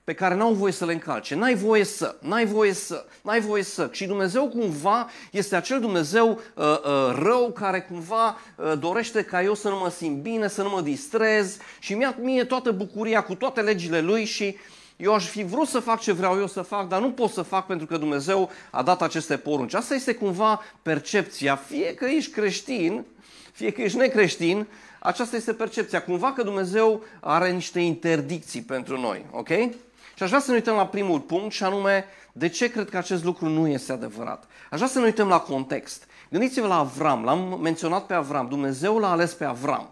pe 0.04 0.14
care 0.14 0.36
n-au 0.36 0.54
voie 0.54 0.72
să 0.72 0.86
le 0.86 0.94
încalce. 0.94 1.36
N-ai 1.36 1.56
voie 1.56 1.84
să, 1.84 2.16
n-ai 2.20 2.46
voie 2.46 2.74
să, 2.74 3.06
n-ai 3.22 3.40
voie 3.40 3.64
să. 3.64 3.90
Și 3.92 4.06
Dumnezeu 4.06 4.48
cumva 4.48 5.10
este 5.32 5.56
acel 5.56 5.80
Dumnezeu 5.80 6.30
uh, 6.30 6.64
uh, 6.64 7.16
rău 7.20 7.52
care 7.52 7.82
cumva 7.82 8.38
uh, 8.56 8.74
dorește 8.80 9.24
ca 9.24 9.44
eu 9.44 9.54
să 9.54 9.70
nu 9.70 9.78
mă 9.78 9.90
simt 9.90 10.22
bine, 10.22 10.48
să 10.48 10.62
nu 10.62 10.70
mă 10.70 10.82
distrez 10.82 11.58
și 11.80 11.94
mi-a 11.94 12.16
mie 12.22 12.44
toată 12.44 12.72
bucuria 12.72 13.24
cu 13.24 13.36
toate 13.36 13.62
legile 13.62 14.02
lui 14.02 14.26
și 14.26 14.44
uh, 14.44 14.77
eu 14.98 15.14
aș 15.14 15.26
fi 15.26 15.44
vrut 15.44 15.68
să 15.68 15.80
fac 15.80 16.00
ce 16.00 16.12
vreau 16.12 16.40
eu 16.40 16.48
să 16.48 16.62
fac, 16.62 16.88
dar 16.88 17.02
nu 17.02 17.12
pot 17.12 17.32
să 17.32 17.42
fac 17.42 17.66
pentru 17.66 17.86
că 17.86 17.98
Dumnezeu 17.98 18.50
a 18.72 18.84
dat 18.84 19.02
aceste 19.02 19.38
porunci. 19.38 19.74
Asta 19.74 19.94
este 19.94 20.14
cumva 20.14 20.62
percepția, 20.82 21.56
fie 21.56 21.94
că 21.94 22.06
ești 22.06 22.32
creștin, 22.32 23.06
fie 23.52 23.72
că 23.72 23.82
ești 23.82 23.98
necreștin, 23.98 24.68
aceasta 25.00 25.36
este 25.36 25.54
percepția. 25.54 26.04
Cumva 26.04 26.34
că 26.34 26.44
Dumnezeu 26.44 27.04
are 27.20 27.52
niște 27.52 27.80
interdicții 27.80 28.62
pentru 28.62 29.00
noi, 29.00 29.26
ok? 29.32 29.48
Și 29.48 30.24
aș 30.24 30.28
vrea 30.28 30.40
să 30.40 30.50
ne 30.50 30.56
uităm 30.56 30.76
la 30.76 30.88
primul 30.88 31.20
punct 31.20 31.54
și 31.54 31.64
anume, 31.64 32.06
de 32.32 32.50
ce 32.50 32.72
cred 32.72 32.90
că 32.90 32.98
acest 32.98 33.24
lucru 33.24 33.48
nu 33.48 33.68
este 33.68 33.92
adevărat? 33.92 34.48
Aș 34.70 34.78
vrea 34.78 34.88
să 34.88 35.00
ne 35.00 35.06
uităm 35.06 35.28
la 35.28 35.40
context. 35.40 36.08
Gândiți-vă 36.30 36.68
la 36.68 36.78
Avram, 36.78 37.24
l-am 37.24 37.60
menționat 37.62 38.06
pe 38.06 38.14
Avram, 38.14 38.48
Dumnezeu 38.48 38.98
l-a 38.98 39.12
ales 39.12 39.34
pe 39.34 39.46
Avram. 39.46 39.90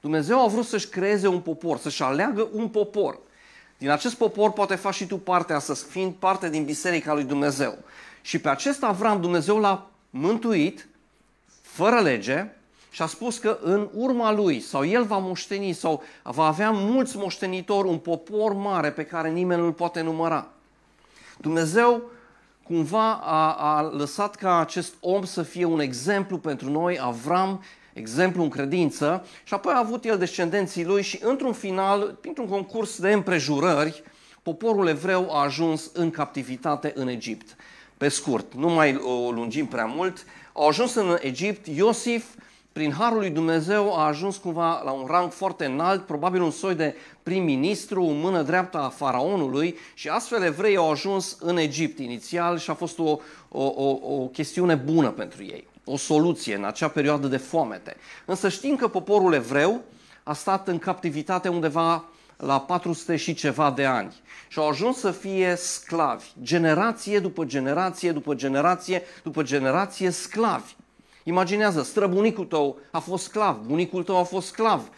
Dumnezeu 0.00 0.42
a 0.42 0.46
vrut 0.46 0.64
să-și 0.64 0.88
creeze 0.88 1.28
un 1.28 1.40
popor, 1.40 1.78
să-și 1.78 2.02
aleagă 2.02 2.48
un 2.52 2.68
popor. 2.68 3.18
Din 3.78 3.90
acest 3.90 4.14
popor 4.14 4.52
poate 4.52 4.74
faci 4.74 4.94
și 4.94 5.06
tu 5.06 5.18
parte 5.18 5.52
astăzi, 5.52 5.84
fiind 5.84 6.12
parte 6.12 6.50
din 6.50 6.64
Biserica 6.64 7.14
lui 7.14 7.24
Dumnezeu. 7.24 7.78
Și 8.22 8.38
pe 8.38 8.48
acest 8.48 8.82
Avram 8.82 9.20
Dumnezeu 9.20 9.58
l-a 9.58 9.90
mântuit 10.10 10.88
fără 11.62 12.00
lege 12.00 12.46
și 12.90 13.02
a 13.02 13.06
spus 13.06 13.38
că 13.38 13.58
în 13.62 13.88
urma 13.94 14.32
lui 14.32 14.60
sau 14.60 14.84
el 14.84 15.04
va 15.04 15.18
moșteni 15.18 15.72
sau 15.72 16.02
va 16.22 16.46
avea 16.46 16.70
mulți 16.70 17.16
moștenitori, 17.16 17.88
un 17.88 17.98
popor 17.98 18.52
mare 18.52 18.90
pe 18.90 19.04
care 19.04 19.30
nimeni 19.30 19.60
nu-l 19.60 19.72
poate 19.72 20.00
număra. 20.00 20.48
Dumnezeu 21.38 22.02
cumva 22.62 23.12
a, 23.12 23.52
a 23.52 23.82
lăsat 23.82 24.34
ca 24.34 24.58
acest 24.58 24.94
om 25.00 25.24
să 25.24 25.42
fie 25.42 25.64
un 25.64 25.80
exemplu 25.80 26.38
pentru 26.38 26.70
noi, 26.70 26.98
Avram, 27.00 27.62
exemplu 27.94 28.42
în 28.42 28.48
credință 28.48 29.26
și 29.44 29.54
apoi 29.54 29.72
a 29.72 29.78
avut 29.78 30.04
el 30.04 30.18
descendenții 30.18 30.84
lui 30.84 31.02
și 31.02 31.18
într-un 31.22 31.52
final, 31.52 32.18
printr-un 32.20 32.48
concurs 32.48 32.98
de 32.98 33.12
împrejurări, 33.12 34.02
poporul 34.42 34.88
evreu 34.88 35.34
a 35.34 35.42
ajuns 35.42 35.90
în 35.92 36.10
captivitate 36.10 36.92
în 36.94 37.08
Egipt. 37.08 37.56
Pe 37.96 38.08
scurt, 38.08 38.54
nu 38.54 38.68
mai 38.68 38.96
o 38.96 39.30
lungim 39.30 39.66
prea 39.66 39.84
mult, 39.84 40.24
au 40.52 40.68
ajuns 40.68 40.94
în 40.94 41.16
Egipt, 41.20 41.66
Iosif, 41.66 42.24
prin 42.72 42.92
harul 42.92 43.18
lui 43.18 43.30
Dumnezeu, 43.30 43.96
a 43.96 44.06
ajuns 44.06 44.36
cumva 44.36 44.82
la 44.84 44.90
un 44.90 45.06
rang 45.08 45.32
foarte 45.32 45.64
înalt, 45.64 46.06
probabil 46.06 46.42
un 46.42 46.50
soi 46.50 46.74
de 46.74 46.94
prim-ministru, 47.22 48.02
mână 48.02 48.42
dreaptă 48.42 48.78
a 48.78 48.88
faraonului 48.88 49.76
și 49.94 50.08
astfel 50.08 50.42
evrei 50.42 50.76
au 50.76 50.90
ajuns 50.90 51.36
în 51.40 51.56
Egipt 51.56 51.98
inițial 51.98 52.58
și 52.58 52.70
a 52.70 52.74
fost 52.74 52.98
o, 52.98 53.18
o, 53.48 53.64
o, 53.64 53.98
o 54.02 54.26
chestiune 54.26 54.74
bună 54.74 55.10
pentru 55.10 55.42
ei 55.42 55.72
o 55.84 55.96
soluție 55.96 56.54
în 56.54 56.64
acea 56.64 56.88
perioadă 56.88 57.26
de 57.26 57.36
foamete. 57.36 57.96
Însă 58.24 58.48
știm 58.48 58.76
că 58.76 58.88
poporul 58.88 59.32
evreu 59.32 59.82
a 60.22 60.32
stat 60.32 60.68
în 60.68 60.78
captivitate 60.78 61.48
undeva 61.48 62.04
la 62.36 62.60
400 62.60 63.16
și 63.16 63.34
ceva 63.34 63.70
de 63.70 63.84
ani 63.84 64.14
și 64.48 64.58
au 64.58 64.68
ajuns 64.68 64.98
să 64.98 65.10
fie 65.10 65.54
sclavi, 65.56 66.26
generație 66.42 67.18
după 67.18 67.44
generație, 67.44 68.12
după 68.12 68.34
generație, 68.34 69.02
după 69.22 69.42
generație 69.42 70.10
sclavi. 70.10 70.74
Imaginează, 71.22 71.82
străbunicul 71.82 72.44
tău 72.44 72.78
a 72.90 72.98
fost 72.98 73.24
sclav, 73.24 73.56
bunicul 73.66 74.02
tău 74.02 74.18
a 74.18 74.22
fost 74.22 74.46
sclav, 74.46 74.88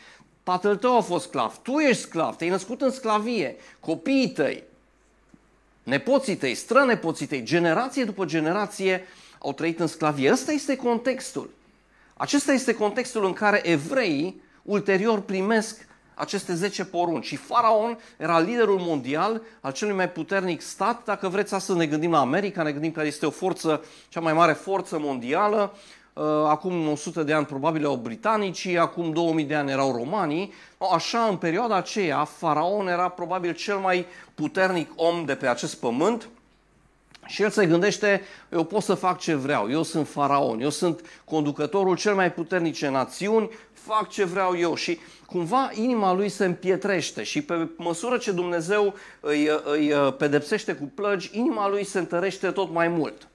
tatăl 0.42 0.76
tău 0.76 0.96
a 0.96 1.00
fost 1.00 1.26
sclav, 1.26 1.58
tu 1.62 1.78
ești 1.78 2.02
sclav, 2.02 2.36
te-ai 2.36 2.50
născut 2.50 2.80
în 2.80 2.90
sclavie, 2.90 3.56
copiii 3.80 4.28
tăi, 4.28 4.62
nepoții 5.82 6.36
tăi, 6.36 6.54
strănepoții 6.54 7.26
tăi, 7.26 7.42
generație 7.42 8.04
după 8.04 8.24
generație 8.24 9.06
au 9.38 9.52
trăit 9.52 9.80
în 9.80 9.86
sclavie. 9.86 10.32
Ăsta 10.32 10.52
este 10.52 10.76
contextul. 10.76 11.50
Acesta 12.16 12.52
este 12.52 12.74
contextul 12.74 13.24
în 13.24 13.32
care 13.32 13.68
evreii 13.68 14.42
ulterior 14.62 15.20
primesc 15.20 15.86
aceste 16.14 16.54
10 16.54 16.84
porunci. 16.84 17.26
Și 17.26 17.36
Faraon 17.36 17.98
era 18.16 18.40
liderul 18.40 18.78
mondial 18.78 19.42
al 19.60 19.72
celui 19.72 19.94
mai 19.94 20.10
puternic 20.10 20.60
stat. 20.60 21.04
Dacă 21.04 21.28
vreți 21.28 21.54
să 21.58 21.74
ne 21.74 21.86
gândim 21.86 22.10
la 22.10 22.20
America, 22.20 22.62
ne 22.62 22.72
gândim 22.72 22.92
că 22.92 23.04
este 23.04 23.26
o 23.26 23.30
forță, 23.30 23.84
cea 24.08 24.20
mai 24.20 24.32
mare 24.32 24.52
forță 24.52 24.98
mondială. 24.98 25.74
Uh, 26.12 26.24
acum 26.46 26.88
100 26.88 27.22
de 27.22 27.32
ani 27.32 27.46
probabil 27.46 27.86
au 27.86 27.96
britanicii, 27.96 28.78
acum 28.78 29.12
2000 29.12 29.44
de 29.44 29.54
ani 29.54 29.70
erau 29.70 29.96
romanii. 29.96 30.52
Așa, 30.92 31.18
în 31.24 31.36
perioada 31.36 31.76
aceea, 31.76 32.24
Faraon 32.24 32.88
era 32.88 33.08
probabil 33.08 33.52
cel 33.52 33.76
mai 33.76 34.06
puternic 34.34 34.90
om 34.94 35.24
de 35.24 35.34
pe 35.34 35.46
acest 35.46 35.76
pământ 35.80 36.28
și 37.26 37.42
el 37.42 37.50
se 37.50 37.66
gândește, 37.66 38.22
eu 38.52 38.64
pot 38.64 38.82
să 38.82 38.94
fac 38.94 39.18
ce 39.18 39.34
vreau, 39.34 39.70
eu 39.70 39.82
sunt 39.82 40.08
faraon, 40.08 40.60
eu 40.60 40.70
sunt 40.70 41.00
conducătorul 41.24 41.96
cel 41.96 42.14
mai 42.14 42.32
puternice 42.32 42.88
națiuni, 42.88 43.50
fac 43.72 44.08
ce 44.08 44.24
vreau 44.24 44.56
eu 44.56 44.74
și 44.74 44.98
cumva 45.26 45.70
inima 45.72 46.12
lui 46.12 46.28
se 46.28 46.44
împietrește 46.44 47.22
și 47.22 47.42
pe 47.42 47.68
măsură 47.76 48.16
ce 48.16 48.32
Dumnezeu 48.32 48.94
îi, 49.20 49.48
îi 49.64 49.92
uh, 49.92 50.14
pedepsește 50.16 50.74
cu 50.74 50.84
plăgi, 50.94 51.30
inima 51.32 51.68
lui 51.68 51.84
se 51.84 51.98
întărește 51.98 52.50
tot 52.50 52.70
mai 52.70 52.88
mult. 52.88 53.28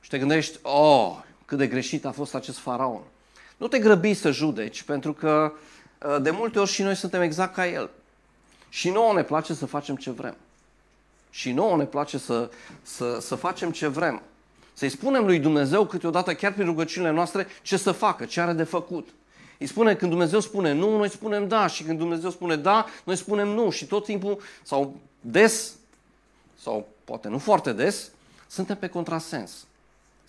Și 0.00 0.10
te 0.10 0.18
gândești, 0.18 0.58
oh, 0.62 1.18
cât 1.44 1.58
de 1.58 1.66
greșit 1.66 2.04
a 2.04 2.10
fost 2.10 2.34
acest 2.34 2.58
faraon. 2.58 3.02
Nu 3.56 3.68
te 3.68 3.78
grăbi 3.78 4.14
să 4.14 4.30
judeci, 4.30 4.82
pentru 4.82 5.12
că 5.12 5.52
uh, 6.06 6.22
de 6.22 6.30
multe 6.30 6.58
ori 6.58 6.70
și 6.70 6.82
noi 6.82 6.94
suntem 6.94 7.22
exact 7.22 7.54
ca 7.54 7.66
el. 7.66 7.90
Și 8.68 8.90
nouă 8.90 9.12
ne 9.12 9.22
place 9.22 9.54
să 9.54 9.66
facem 9.66 9.96
ce 9.96 10.10
vrem. 10.10 10.36
Și 11.30 11.52
nouă 11.52 11.76
ne 11.76 11.84
place 11.84 12.18
să, 12.18 12.50
să, 12.82 13.18
să 13.20 13.34
facem 13.34 13.70
ce 13.70 13.86
vrem. 13.86 14.22
Să-i 14.72 14.88
spunem 14.88 15.24
lui 15.24 15.38
Dumnezeu 15.38 15.86
câteodată, 15.86 16.34
chiar 16.34 16.52
prin 16.52 16.64
rugăciunile 16.64 17.12
noastre, 17.12 17.46
ce 17.62 17.76
să 17.76 17.92
facă, 17.92 18.24
ce 18.24 18.40
are 18.40 18.52
de 18.52 18.62
făcut. 18.62 19.08
Îi 19.58 19.66
spune, 19.66 19.94
când 19.94 20.10
Dumnezeu 20.10 20.40
spune 20.40 20.72
nu, 20.72 20.96
noi 20.96 21.10
spunem 21.10 21.48
da 21.48 21.66
și 21.66 21.82
când 21.82 21.98
Dumnezeu 21.98 22.30
spune 22.30 22.56
da, 22.56 22.86
noi 23.04 23.16
spunem 23.16 23.48
nu 23.48 23.70
și 23.70 23.86
tot 23.86 24.04
timpul, 24.04 24.40
sau 24.62 24.96
des, 25.20 25.74
sau 26.62 26.88
poate 27.04 27.28
nu 27.28 27.38
foarte 27.38 27.72
des, 27.72 28.10
suntem 28.46 28.76
pe 28.76 28.88
contrasens. 28.88 29.66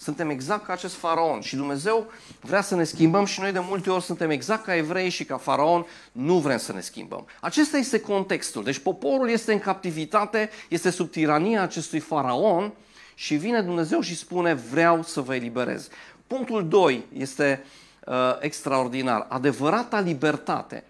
Suntem 0.01 0.29
exact 0.29 0.65
ca 0.65 0.73
acest 0.73 0.95
faraon 0.95 1.41
și 1.41 1.55
Dumnezeu 1.55 2.11
vrea 2.39 2.61
să 2.61 2.75
ne 2.75 2.83
schimbăm 2.83 3.25
și 3.25 3.39
noi 3.39 3.51
de 3.51 3.59
multe 3.59 3.89
ori 3.89 4.03
suntem 4.03 4.29
exact 4.29 4.63
ca 4.63 4.75
evrei 4.75 5.09
și 5.09 5.25
ca 5.25 5.37
faraon, 5.37 5.85
nu 6.11 6.37
vrem 6.37 6.57
să 6.57 6.73
ne 6.73 6.79
schimbăm. 6.79 7.25
Acesta 7.39 7.77
este 7.77 7.99
contextul. 7.99 8.63
Deci 8.63 8.77
poporul 8.77 9.29
este 9.29 9.53
în 9.53 9.59
captivitate, 9.59 10.49
este 10.69 10.89
sub 10.89 11.11
tirania 11.11 11.61
acestui 11.61 11.99
faraon 11.99 12.73
și 13.15 13.35
vine 13.35 13.61
Dumnezeu 13.61 14.01
și 14.01 14.15
spune 14.15 14.53
vreau 14.53 15.03
să 15.03 15.21
vă 15.21 15.35
eliberez. 15.35 15.89
Punctul 16.27 16.67
2 16.67 17.05
este 17.13 17.65
uh, 18.05 18.37
extraordinar. 18.39 19.25
Adevărata 19.29 19.99
libertate 19.99 20.83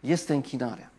este 0.00 0.32
închinarea. 0.32 0.90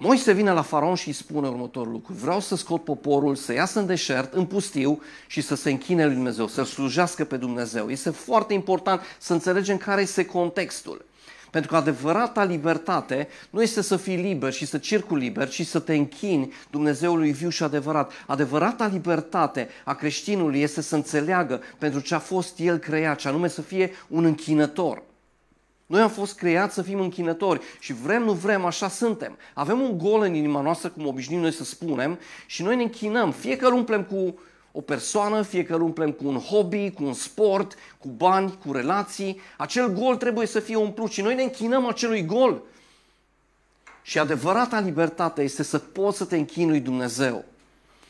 Moise 0.00 0.32
vine 0.32 0.52
la 0.52 0.62
faraon 0.62 0.94
și 0.94 1.08
îi 1.08 1.14
spune 1.14 1.48
următorul 1.48 1.92
lucru. 1.92 2.12
Vreau 2.12 2.40
să 2.40 2.56
scot 2.56 2.84
poporul 2.84 3.34
să 3.34 3.52
iasă 3.52 3.78
în 3.78 3.86
deșert, 3.86 4.32
în 4.32 4.44
pustiu 4.44 5.02
și 5.26 5.40
să 5.40 5.54
se 5.54 5.70
închine 5.70 6.04
lui 6.04 6.14
Dumnezeu, 6.14 6.46
să-L 6.46 6.64
slujească 6.64 7.24
pe 7.24 7.36
Dumnezeu. 7.36 7.90
Este 7.90 8.10
foarte 8.10 8.54
important 8.54 9.00
să 9.18 9.32
înțelegem 9.32 9.76
care 9.76 10.00
este 10.00 10.24
contextul. 10.24 11.04
Pentru 11.50 11.70
că 11.70 11.76
adevărata 11.76 12.44
libertate 12.44 13.28
nu 13.50 13.62
este 13.62 13.82
să 13.82 13.96
fii 13.96 14.16
liber 14.16 14.52
și 14.52 14.66
să 14.66 14.78
circuli 14.78 15.24
liber, 15.24 15.48
ci 15.48 15.66
să 15.66 15.78
te 15.78 15.94
închini 15.94 16.52
Dumnezeului 16.70 17.32
viu 17.32 17.48
și 17.48 17.62
adevărat. 17.62 18.12
Adevărata 18.26 18.86
libertate 18.86 19.68
a 19.84 19.94
creștinului 19.94 20.60
este 20.60 20.80
să 20.80 20.94
înțeleagă 20.94 21.60
pentru 21.78 22.00
ce 22.00 22.14
a 22.14 22.18
fost 22.18 22.58
el 22.58 22.76
creat, 22.76 23.18
ce 23.18 23.28
anume 23.28 23.48
să 23.48 23.62
fie 23.62 23.90
un 24.08 24.24
închinător. 24.24 25.02
Noi 25.88 26.00
am 26.00 26.08
fost 26.08 26.36
creați 26.36 26.74
să 26.74 26.82
fim 26.82 27.00
închinători 27.00 27.60
și 27.78 27.92
vrem, 27.92 28.22
nu 28.22 28.32
vrem, 28.32 28.64
așa 28.64 28.88
suntem. 28.88 29.36
Avem 29.54 29.80
un 29.80 29.98
gol 29.98 30.20
în 30.20 30.34
inima 30.34 30.60
noastră, 30.60 30.88
cum 30.88 31.06
obișnuim 31.06 31.40
noi 31.40 31.52
să 31.52 31.64
spunem, 31.64 32.18
și 32.46 32.62
noi 32.62 32.76
ne 32.76 32.82
închinăm. 32.82 33.30
Fie 33.32 33.56
că 33.56 33.66
îl 33.66 33.72
umplem 33.72 34.04
cu 34.04 34.38
o 34.72 34.80
persoană, 34.80 35.42
fie 35.42 35.64
că 35.64 35.74
îl 35.74 35.80
umplem 35.80 36.10
cu 36.10 36.26
un 36.26 36.38
hobby, 36.38 36.90
cu 36.90 37.04
un 37.04 37.12
sport, 37.12 37.74
cu 37.98 38.08
bani, 38.08 38.58
cu 38.66 38.72
relații, 38.72 39.40
acel 39.56 39.92
gol 39.92 40.16
trebuie 40.16 40.46
să 40.46 40.60
fie 40.60 40.76
umplut 40.76 41.10
și 41.10 41.22
noi 41.22 41.34
ne 41.34 41.42
închinăm 41.42 41.86
acelui 41.86 42.24
gol. 42.24 42.62
Și 44.02 44.18
adevărata 44.18 44.80
libertate 44.80 45.42
este 45.42 45.62
să 45.62 45.78
poți 45.78 46.16
să 46.16 46.24
te 46.24 46.36
închini 46.36 46.70
lui 46.70 46.80
Dumnezeu. 46.80 47.44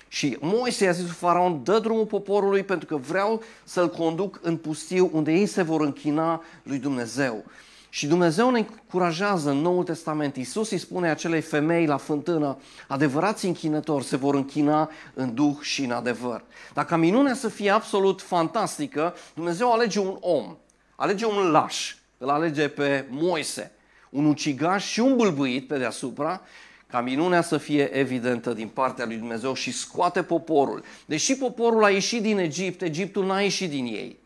Și 0.08 0.36
Moise 0.40 0.84
i-a 0.84 0.92
zis 0.92 1.02
lui 1.02 1.12
Faraon, 1.12 1.60
dă 1.64 1.78
drumul 1.78 2.06
poporului 2.06 2.62
pentru 2.62 2.86
că 2.86 2.96
vreau 2.96 3.42
să-l 3.64 3.88
conduc 3.90 4.38
în 4.42 4.56
pustiu 4.56 5.10
unde 5.12 5.32
ei 5.32 5.46
se 5.46 5.62
vor 5.62 5.80
închina 5.80 6.42
lui 6.62 6.78
Dumnezeu. 6.78 7.44
Și 7.88 8.06
Dumnezeu 8.06 8.50
ne 8.50 8.58
încurajează 8.58 9.50
în 9.50 9.56
Noul 9.56 9.84
Testament. 9.84 10.36
Iisus 10.36 10.70
îi 10.70 10.78
spune 10.78 11.10
acelei 11.10 11.40
femei 11.40 11.86
la 11.86 11.96
fântână, 11.96 12.58
adevărați 12.88 13.46
închinători 13.46 14.04
se 14.04 14.16
vor 14.16 14.34
închina 14.34 14.90
în 15.14 15.34
duh 15.34 15.56
și 15.60 15.84
în 15.84 15.90
adevăr. 15.90 16.44
Dacă 16.74 16.96
minunea 16.96 17.34
să 17.34 17.48
fie 17.48 17.70
absolut 17.70 18.22
fantastică, 18.22 19.14
Dumnezeu 19.34 19.72
alege 19.72 20.00
un 20.00 20.16
om, 20.20 20.56
alege 20.96 21.26
un 21.26 21.50
laș, 21.50 21.94
îl 22.18 22.28
alege 22.28 22.68
pe 22.68 23.06
Moise, 23.10 23.72
un 24.10 24.24
ucigaș 24.24 24.86
și 24.86 25.00
un 25.00 25.16
bâlbâit 25.16 25.66
pe 25.66 25.78
deasupra, 25.78 26.40
ca 26.86 27.00
minunea 27.00 27.42
să 27.42 27.58
fie 27.58 27.96
evidentă 27.96 28.52
din 28.52 28.68
partea 28.68 29.06
lui 29.06 29.16
Dumnezeu 29.16 29.54
și 29.54 29.72
scoate 29.72 30.22
poporul. 30.22 30.82
Deși 31.06 31.36
poporul 31.36 31.84
a 31.84 31.90
ieșit 31.90 32.22
din 32.22 32.38
Egipt, 32.38 32.82
Egiptul 32.82 33.26
n-a 33.26 33.40
ieșit 33.40 33.70
din 33.70 33.84
ei. 33.84 34.17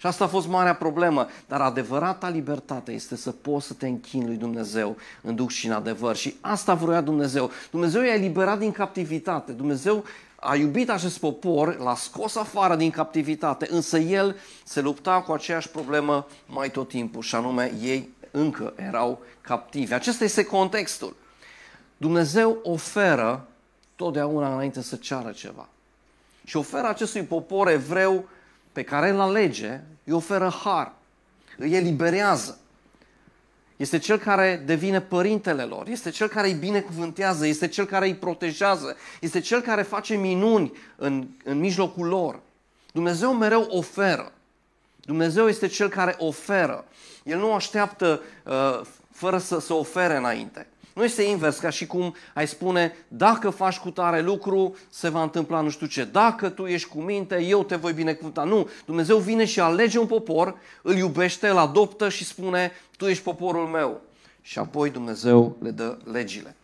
Și 0.00 0.06
asta 0.06 0.24
a 0.24 0.28
fost 0.28 0.48
marea 0.48 0.74
problemă. 0.74 1.28
Dar 1.46 1.60
adevărata 1.60 2.28
libertate 2.28 2.92
este 2.92 3.16
să 3.16 3.30
poți 3.30 3.66
să 3.66 3.72
te 3.72 3.86
închini 3.86 4.26
lui 4.26 4.36
Dumnezeu 4.36 4.96
în 5.22 5.34
duc 5.34 5.50
și 5.50 5.66
în 5.66 5.72
adevăr. 5.72 6.16
Și 6.16 6.36
asta 6.40 6.74
vroia 6.74 7.00
Dumnezeu. 7.00 7.50
Dumnezeu 7.70 8.02
i-a 8.02 8.14
eliberat 8.14 8.58
din 8.58 8.72
captivitate. 8.72 9.52
Dumnezeu 9.52 10.04
a 10.36 10.56
iubit 10.56 10.90
acest 10.90 11.18
popor, 11.18 11.78
l-a 11.78 11.94
scos 11.94 12.36
afară 12.36 12.76
din 12.76 12.90
captivitate, 12.90 13.66
însă 13.70 13.98
el 13.98 14.36
se 14.64 14.80
lupta 14.80 15.20
cu 15.20 15.32
aceeași 15.32 15.68
problemă 15.68 16.26
mai 16.46 16.70
tot 16.70 16.88
timpul 16.88 17.22
și 17.22 17.34
anume 17.34 17.72
ei 17.82 18.08
încă 18.30 18.72
erau 18.76 19.22
captivi. 19.40 19.94
Acesta 19.94 20.24
este 20.24 20.44
contextul. 20.44 21.16
Dumnezeu 21.96 22.58
oferă 22.62 23.46
totdeauna 23.96 24.52
înainte 24.52 24.82
să 24.82 24.96
ceară 24.96 25.30
ceva. 25.30 25.68
Și 26.44 26.56
oferă 26.56 26.88
acestui 26.88 27.22
popor 27.22 27.68
evreu 27.68 28.24
pe 28.72 28.82
care 28.82 29.08
îl 29.08 29.20
alege, 29.20 29.80
îi 30.04 30.12
oferă 30.12 30.48
har, 30.62 30.92
îi 31.56 31.74
eliberează. 31.74 32.58
Este 33.76 33.98
cel 33.98 34.18
care 34.18 34.62
devine 34.66 35.00
părintele 35.00 35.62
lor, 35.62 35.88
este 35.88 36.10
cel 36.10 36.28
care 36.28 36.46
îi 36.46 36.54
binecuvântează, 36.54 37.46
este 37.46 37.68
cel 37.68 37.84
care 37.84 38.06
îi 38.06 38.14
protejează, 38.14 38.96
este 39.20 39.40
cel 39.40 39.60
care 39.60 39.82
face 39.82 40.14
minuni 40.14 40.72
în, 40.96 41.26
în 41.44 41.58
mijlocul 41.58 42.06
lor. 42.06 42.40
Dumnezeu 42.92 43.32
mereu 43.32 43.66
oferă. 43.70 44.32
Dumnezeu 45.00 45.48
este 45.48 45.66
cel 45.66 45.88
care 45.88 46.14
oferă. 46.18 46.84
El 47.24 47.38
nu 47.38 47.54
așteaptă 47.54 48.20
uh, 48.44 48.80
fără 49.12 49.38
să, 49.38 49.60
să 49.60 49.72
ofere 49.72 50.16
înainte. 50.16 50.66
Nu 50.94 51.04
este 51.04 51.22
invers, 51.22 51.58
ca 51.58 51.70
și 51.70 51.86
cum 51.86 52.14
ai 52.34 52.48
spune, 52.48 52.96
dacă 53.08 53.50
faci 53.50 53.78
cu 53.78 53.90
tare 53.90 54.20
lucru, 54.20 54.76
se 54.90 55.08
va 55.08 55.22
întâmpla 55.22 55.60
nu 55.60 55.70
știu 55.70 55.86
ce. 55.86 56.04
Dacă 56.04 56.48
tu 56.48 56.66
ești 56.66 56.88
cu 56.88 57.00
minte, 57.00 57.42
eu 57.42 57.64
te 57.64 57.76
voi 57.76 57.92
binecuvânta. 57.92 58.44
Nu, 58.44 58.68
Dumnezeu 58.84 59.18
vine 59.18 59.44
și 59.44 59.60
alege 59.60 59.98
un 59.98 60.06
popor, 60.06 60.54
îl 60.82 60.96
iubește, 60.96 61.48
îl 61.48 61.56
adoptă 61.56 62.08
și 62.08 62.24
spune, 62.24 62.72
tu 62.96 63.06
ești 63.06 63.22
poporul 63.22 63.66
meu. 63.66 64.00
Și 64.42 64.58
apoi 64.58 64.90
Dumnezeu 64.90 65.56
le 65.62 65.70
dă 65.70 65.98
legile. 66.12 66.54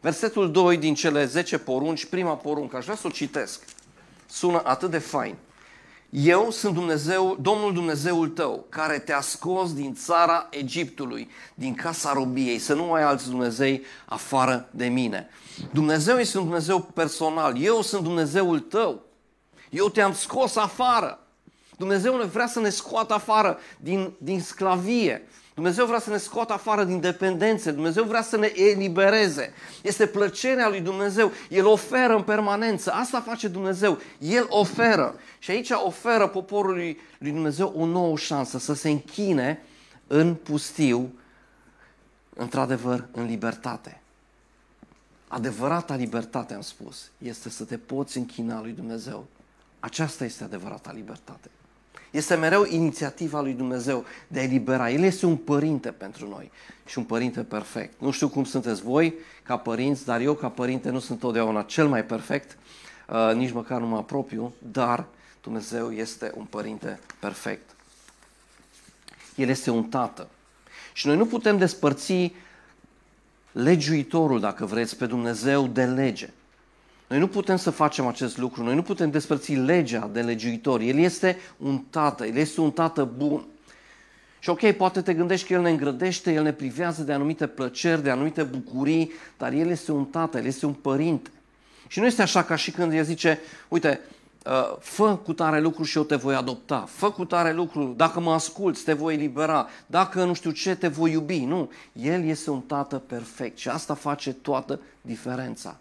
Versetul 0.00 0.50
2 0.50 0.76
din 0.76 0.94
cele 0.94 1.24
10 1.24 1.58
porunci, 1.58 2.04
prima 2.04 2.36
poruncă, 2.36 2.76
aș 2.76 2.84
vrea 2.84 2.96
să 2.96 3.06
o 3.06 3.10
citesc. 3.10 3.64
Sună 4.26 4.62
atât 4.64 4.90
de 4.90 4.98
fain. 4.98 5.34
Eu 6.10 6.50
sunt 6.50 6.74
Dumnezeu, 6.74 7.36
Domnul 7.40 7.72
Dumnezeul 7.72 8.28
tău, 8.28 8.66
care 8.68 8.98
te-a 8.98 9.20
scos 9.20 9.74
din 9.74 9.94
țara 9.94 10.46
Egiptului, 10.50 11.30
din 11.54 11.74
casa 11.74 12.12
robiei, 12.12 12.58
să 12.58 12.74
nu 12.74 12.92
ai 12.92 13.02
alți 13.02 13.28
Dumnezei 13.28 13.82
afară 14.04 14.68
de 14.70 14.86
mine. 14.86 15.28
Dumnezeu 15.72 16.18
este 16.18 16.38
un 16.38 16.44
Dumnezeu 16.44 16.80
personal, 16.80 17.62
eu 17.62 17.82
sunt 17.82 18.02
Dumnezeul 18.02 18.60
tău. 18.60 19.02
Eu 19.70 19.88
te-am 19.88 20.12
scos 20.12 20.56
afară. 20.56 21.18
Dumnezeu 21.76 22.30
vrea 22.32 22.46
să 22.46 22.60
ne 22.60 22.68
scoată 22.68 23.14
afară 23.14 23.58
din, 23.80 24.12
din 24.18 24.40
sclavie. 24.40 25.28
Dumnezeu 25.54 25.86
vrea 25.86 25.98
să 25.98 26.10
ne 26.10 26.16
scoată 26.16 26.52
afară 26.52 26.84
din 26.84 27.00
dependențe, 27.00 27.70
Dumnezeu 27.70 28.04
vrea 28.04 28.22
să 28.22 28.36
ne 28.36 28.52
elibereze. 28.54 29.52
Este 29.82 30.06
plăcerea 30.06 30.68
lui 30.68 30.80
Dumnezeu, 30.80 31.32
El 31.48 31.66
oferă 31.66 32.14
în 32.14 32.22
permanență, 32.22 32.92
asta 32.92 33.20
face 33.20 33.48
Dumnezeu, 33.48 33.98
El 34.18 34.46
oferă. 34.48 35.14
Și 35.46 35.52
aici 35.52 35.70
oferă 35.70 36.28
poporului 36.28 36.98
lui 37.18 37.30
Dumnezeu 37.30 37.72
o 37.76 37.86
nouă 37.86 38.16
șansă 38.16 38.58
să 38.58 38.74
se 38.74 38.88
închine 38.88 39.62
în 40.06 40.34
pustiu, 40.34 41.12
într-adevăr, 42.34 43.06
în 43.12 43.26
libertate. 43.26 44.00
Adevărata 45.28 45.94
libertate, 45.94 46.54
am 46.54 46.60
spus, 46.60 47.10
este 47.18 47.50
să 47.50 47.64
te 47.64 47.76
poți 47.78 48.18
închina 48.18 48.60
lui 48.60 48.72
Dumnezeu. 48.72 49.26
Aceasta 49.80 50.24
este 50.24 50.44
adevărata 50.44 50.92
libertate. 50.92 51.50
Este 52.10 52.34
mereu 52.34 52.64
inițiativa 52.64 53.40
lui 53.40 53.52
Dumnezeu 53.52 54.04
de 54.28 54.38
a 54.38 54.42
elibera. 54.42 54.90
El 54.90 55.02
este 55.02 55.26
un 55.26 55.36
părinte 55.36 55.90
pentru 55.90 56.28
noi 56.28 56.50
și 56.86 56.98
un 56.98 57.04
părinte 57.04 57.42
perfect. 57.42 58.00
Nu 58.00 58.10
știu 58.10 58.28
cum 58.28 58.44
sunteți 58.44 58.82
voi 58.82 59.14
ca 59.42 59.56
părinți, 59.56 60.04
dar 60.04 60.20
eu 60.20 60.34
ca 60.34 60.48
părinte 60.48 60.90
nu 60.90 60.98
sunt 60.98 61.18
totdeauna 61.18 61.62
cel 61.62 61.88
mai 61.88 62.04
perfect, 62.04 62.58
uh, 63.08 63.34
nici 63.34 63.52
măcar 63.52 63.80
nu 63.80 63.86
mă 63.86 63.96
apropiu, 63.96 64.52
dar 64.72 65.06
Dumnezeu 65.46 65.92
este 65.92 66.32
un 66.36 66.44
părinte 66.44 66.98
perfect. 67.18 67.70
El 69.34 69.48
este 69.48 69.70
un 69.70 69.84
tată. 69.84 70.28
Și 70.92 71.06
noi 71.06 71.16
nu 71.16 71.26
putem 71.26 71.58
despărți 71.58 72.32
legiuitorul, 73.52 74.40
dacă 74.40 74.64
vreți, 74.64 74.96
pe 74.96 75.06
Dumnezeu 75.06 75.66
de 75.66 75.84
lege. 75.84 76.30
Noi 77.06 77.18
nu 77.18 77.28
putem 77.28 77.56
să 77.56 77.70
facem 77.70 78.06
acest 78.06 78.38
lucru, 78.38 78.62
noi 78.62 78.74
nu 78.74 78.82
putem 78.82 79.10
despărți 79.10 79.54
legea 79.54 80.10
de 80.12 80.20
legiuitor. 80.20 80.80
El 80.80 80.98
este 80.98 81.38
un 81.56 81.78
tată, 81.90 82.26
el 82.26 82.36
este 82.36 82.60
un 82.60 82.70
tată 82.70 83.04
bun. 83.16 83.44
Și 84.38 84.48
ok, 84.48 84.70
poate 84.70 85.02
te 85.02 85.14
gândești 85.14 85.46
că 85.46 85.52
El 85.52 85.60
ne 85.60 85.70
îngrădește, 85.70 86.32
El 86.32 86.42
ne 86.42 86.52
privează 86.52 87.02
de 87.02 87.12
anumite 87.12 87.46
plăceri, 87.46 88.02
de 88.02 88.10
anumite 88.10 88.42
bucurii, 88.42 89.12
dar 89.38 89.52
El 89.52 89.68
este 89.68 89.92
un 89.92 90.04
tată, 90.04 90.38
El 90.38 90.46
este 90.46 90.66
un 90.66 90.74
părinte. 90.74 91.30
Și 91.88 91.98
nu 91.98 92.06
este 92.06 92.22
așa 92.22 92.44
ca 92.44 92.56
și 92.56 92.70
când 92.70 92.92
El 92.92 93.04
zice, 93.04 93.38
uite, 93.68 94.00
uh, 94.02 94.15
fă 94.78 95.16
cu 95.16 95.32
tare 95.32 95.60
lucru 95.60 95.82
și 95.82 95.96
eu 95.96 96.02
te 96.02 96.16
voi 96.16 96.34
adopta, 96.34 96.84
fă 96.88 97.10
cu 97.10 97.24
tare 97.24 97.52
lucru, 97.52 97.94
dacă 97.96 98.20
mă 98.20 98.32
asculți 98.32 98.84
te 98.84 98.92
voi 98.92 99.14
elibera, 99.14 99.68
dacă 99.86 100.24
nu 100.24 100.34
știu 100.34 100.50
ce 100.50 100.74
te 100.74 100.88
voi 100.88 101.10
iubi. 101.10 101.44
Nu, 101.44 101.70
El 101.92 102.24
este 102.24 102.50
un 102.50 102.60
tată 102.60 102.96
perfect 102.96 103.58
și 103.58 103.68
asta 103.68 103.94
face 103.94 104.32
toată 104.32 104.80
diferența. 105.00 105.76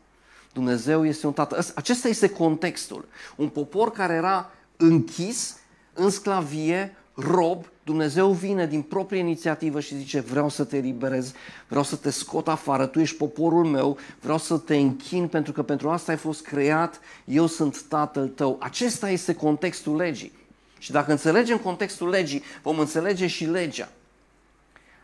Dumnezeu 0.54 1.06
este 1.06 1.28
un 1.28 1.34
tată. 1.34 1.60
Acesta 1.75 2.08
este 2.08 2.30
contextul. 2.30 3.06
Un 3.36 3.49
popor 3.49 3.91
care 3.91 4.13
era 4.13 4.51
închis 4.78 5.58
în 5.93 6.10
sclavie, 6.10 6.95
rob, 7.15 7.65
Dumnezeu 7.84 8.32
vine 8.32 8.67
din 8.67 8.82
proprie 8.82 9.19
inițiativă 9.19 9.80
și 9.80 9.95
zice 9.95 10.19
vreau 10.19 10.49
să 10.49 10.63
te 10.63 10.78
eliberez, 10.78 11.34
vreau 11.67 11.84
să 11.84 11.95
te 11.95 12.10
scot 12.10 12.47
afară, 12.47 12.86
tu 12.86 12.99
ești 12.99 13.17
poporul 13.17 13.65
meu, 13.65 13.97
vreau 14.21 14.38
să 14.38 14.58
te 14.58 14.75
închin 14.75 15.28
pentru 15.28 15.51
că 15.51 15.63
pentru 15.63 15.89
asta 15.89 16.12
ai 16.12 16.17
fost 16.17 16.45
creat, 16.45 16.99
eu 17.25 17.45
sunt 17.45 17.82
tatăl 17.82 18.28
tău. 18.28 18.58
Acesta 18.60 19.10
este 19.10 19.34
contextul 19.34 19.95
legii. 19.95 20.32
Și 20.80 20.91
dacă 20.91 21.12
înțelegem 21.12 21.58
contextul 21.58 22.10
legii, 22.10 22.43
vom 22.62 22.80
înțelege 22.80 23.28
și 23.28 23.45
legea. 23.45 23.89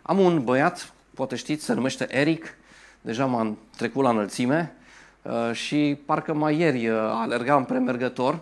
Am 0.02 0.20
un 0.20 0.44
băiat, 0.44 0.94
poate 1.14 1.36
știți, 1.36 1.66
se 1.66 1.74
numește 1.74 2.08
Eric, 2.10 2.56
deja 3.02 3.26
m-am 3.26 3.58
trecut 3.78 4.04
la 4.04 4.10
înălțime 4.10 4.76
uh, 5.22 5.52
și 5.54 6.00
parcă 6.06 6.34
mai 6.34 6.60
ieri 6.60 6.88
uh, 6.88 6.98
alergam 6.98 7.66
premergător 7.66 8.40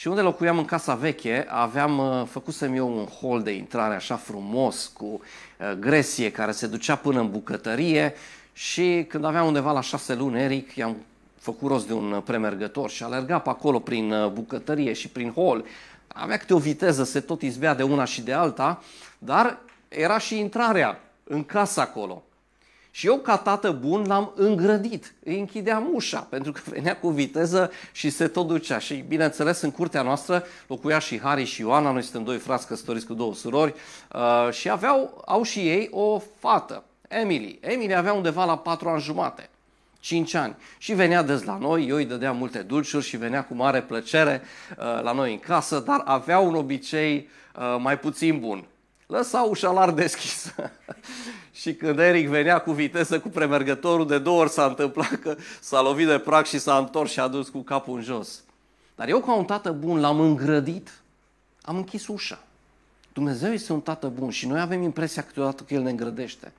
și 0.00 0.08
unde 0.08 0.20
locuiam 0.20 0.58
în 0.58 0.64
casa 0.64 0.94
veche, 0.94 1.46
aveam, 1.48 1.98
uh, 1.98 2.26
făcusem 2.26 2.74
eu 2.74 2.98
un 2.98 3.04
hol 3.04 3.42
de 3.42 3.50
intrare 3.50 3.94
așa 3.94 4.16
frumos, 4.16 4.86
cu 4.86 5.20
gresie 5.78 6.30
care 6.30 6.52
se 6.52 6.66
ducea 6.66 6.96
până 6.96 7.20
în 7.20 7.30
bucătărie 7.30 8.14
și 8.52 9.04
când 9.08 9.24
aveam 9.24 9.46
undeva 9.46 9.72
la 9.72 9.80
șase 9.80 10.14
luni, 10.14 10.40
Eric, 10.40 10.74
i-am 10.74 10.96
făcut 11.38 11.68
rost 11.68 11.86
de 11.86 11.92
un 11.92 12.22
premergător 12.24 12.90
și 12.90 13.02
alerga 13.02 13.38
pe 13.38 13.48
acolo 13.48 13.78
prin 13.78 14.14
bucătărie 14.32 14.92
și 14.92 15.08
prin 15.08 15.32
hol. 15.32 15.64
Avea 16.08 16.36
câte 16.36 16.54
o 16.54 16.58
viteză, 16.58 17.04
se 17.04 17.20
tot 17.20 17.42
izbea 17.42 17.74
de 17.74 17.82
una 17.82 18.04
și 18.04 18.22
de 18.22 18.32
alta, 18.32 18.82
dar 19.18 19.58
era 19.88 20.18
și 20.18 20.38
intrarea 20.38 21.00
în 21.24 21.44
casă 21.44 21.80
acolo. 21.80 22.22
Și 22.90 23.06
eu, 23.06 23.18
ca 23.18 23.36
tată 23.36 23.70
bun, 23.70 24.04
l-am 24.06 24.32
îngrădit. 24.36 25.14
Îi 25.24 25.38
închideam 25.38 25.88
ușa, 25.92 26.20
pentru 26.20 26.52
că 26.52 26.60
venea 26.64 26.96
cu 26.96 27.08
viteză 27.08 27.70
și 27.92 28.10
se 28.10 28.28
tot 28.28 28.46
ducea. 28.46 28.78
Și, 28.78 29.04
bineînțeles, 29.08 29.60
în 29.60 29.70
curtea 29.70 30.02
noastră 30.02 30.44
locuia 30.66 30.98
și 30.98 31.20
Harry 31.20 31.44
și 31.44 31.60
Ioana, 31.60 31.90
noi 31.90 32.02
suntem 32.02 32.24
doi 32.24 32.38
frați 32.38 32.66
căsătoriți 32.66 33.06
cu 33.06 33.14
două 33.14 33.34
surori, 33.34 33.74
uh, 34.12 34.52
și 34.52 34.70
aveau, 34.70 35.22
au 35.26 35.42
și 35.42 35.58
ei 35.58 35.88
o 35.90 36.18
fată, 36.38 36.84
Emily. 37.08 37.58
Emily 37.60 37.94
avea 37.94 38.12
undeva 38.12 38.44
la 38.44 38.58
patru 38.58 38.88
ani 38.88 39.02
jumate. 39.02 39.48
5 40.00 40.34
ani. 40.34 40.56
Și 40.78 40.92
venea 40.92 41.22
des 41.22 41.42
la 41.42 41.58
noi, 41.58 41.86
eu 41.88 41.96
îi 41.96 42.04
dădeam 42.04 42.36
multe 42.36 42.58
dulciuri 42.58 43.04
și 43.04 43.16
venea 43.16 43.44
cu 43.44 43.54
mare 43.54 43.82
plăcere 43.82 44.42
uh, 44.78 45.02
la 45.02 45.12
noi 45.12 45.32
în 45.32 45.38
casă, 45.38 45.78
dar 45.78 46.02
avea 46.04 46.38
un 46.38 46.54
obicei 46.54 47.28
uh, 47.56 47.76
mai 47.78 47.98
puțin 47.98 48.38
bun 48.38 48.64
lăsa 49.10 49.40
ușa 49.40 49.70
larg 49.70 49.94
deschisă. 49.94 50.70
și 51.60 51.74
când 51.74 51.98
Eric 51.98 52.28
venea 52.28 52.58
cu 52.58 52.72
viteză 52.72 53.20
cu 53.20 53.28
premergătorul, 53.28 54.06
de 54.06 54.18
două 54.18 54.40
ori 54.40 54.50
s-a 54.50 54.64
întâmplat 54.66 55.14
că 55.14 55.36
s-a 55.60 55.80
lovit 55.80 56.06
de 56.06 56.18
prag 56.18 56.44
și 56.44 56.58
s-a 56.58 56.78
întors 56.78 57.10
și 57.10 57.20
a 57.20 57.28
dus 57.28 57.48
cu 57.48 57.60
capul 57.60 57.96
în 57.96 58.02
jos. 58.02 58.42
Dar 58.94 59.08
eu, 59.08 59.20
ca 59.20 59.34
un 59.34 59.44
tată 59.44 59.72
bun, 59.72 60.00
l-am 60.00 60.20
îngrădit, 60.20 61.00
am 61.62 61.76
închis 61.76 62.06
ușa. 62.06 62.42
Dumnezeu 63.12 63.52
este 63.52 63.72
un 63.72 63.80
tată 63.80 64.08
bun 64.08 64.30
și 64.30 64.46
noi 64.46 64.60
avem 64.60 64.82
impresia 64.82 65.22
câteodată 65.22 65.62
că 65.62 65.74
El 65.74 65.82
ne 65.82 65.90
îngrădește. 65.90 66.52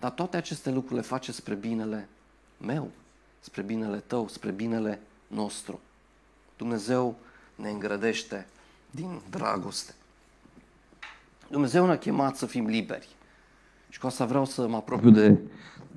Dar 0.00 0.10
toate 0.10 0.36
aceste 0.36 0.70
lucruri 0.70 0.94
le 0.94 1.06
face 1.06 1.32
spre 1.32 1.54
binele 1.54 2.08
meu, 2.56 2.90
spre 3.40 3.62
binele 3.62 4.02
tău, 4.06 4.28
spre 4.28 4.50
binele 4.50 5.00
nostru. 5.26 5.80
Dumnezeu 6.56 7.16
ne 7.54 7.70
îngrădește 7.70 8.46
din 8.90 9.20
dragoste. 9.30 9.94
Dumnezeu 11.50 11.86
ne-a 11.86 11.98
chemat 11.98 12.36
să 12.36 12.46
fim 12.46 12.66
liberi. 12.66 13.08
Și 13.88 13.98
cu 13.98 14.06
asta 14.06 14.24
vreau 14.24 14.44
să 14.44 14.68
mă 14.68 14.76
apropiu 14.76 15.10
de, 15.10 15.38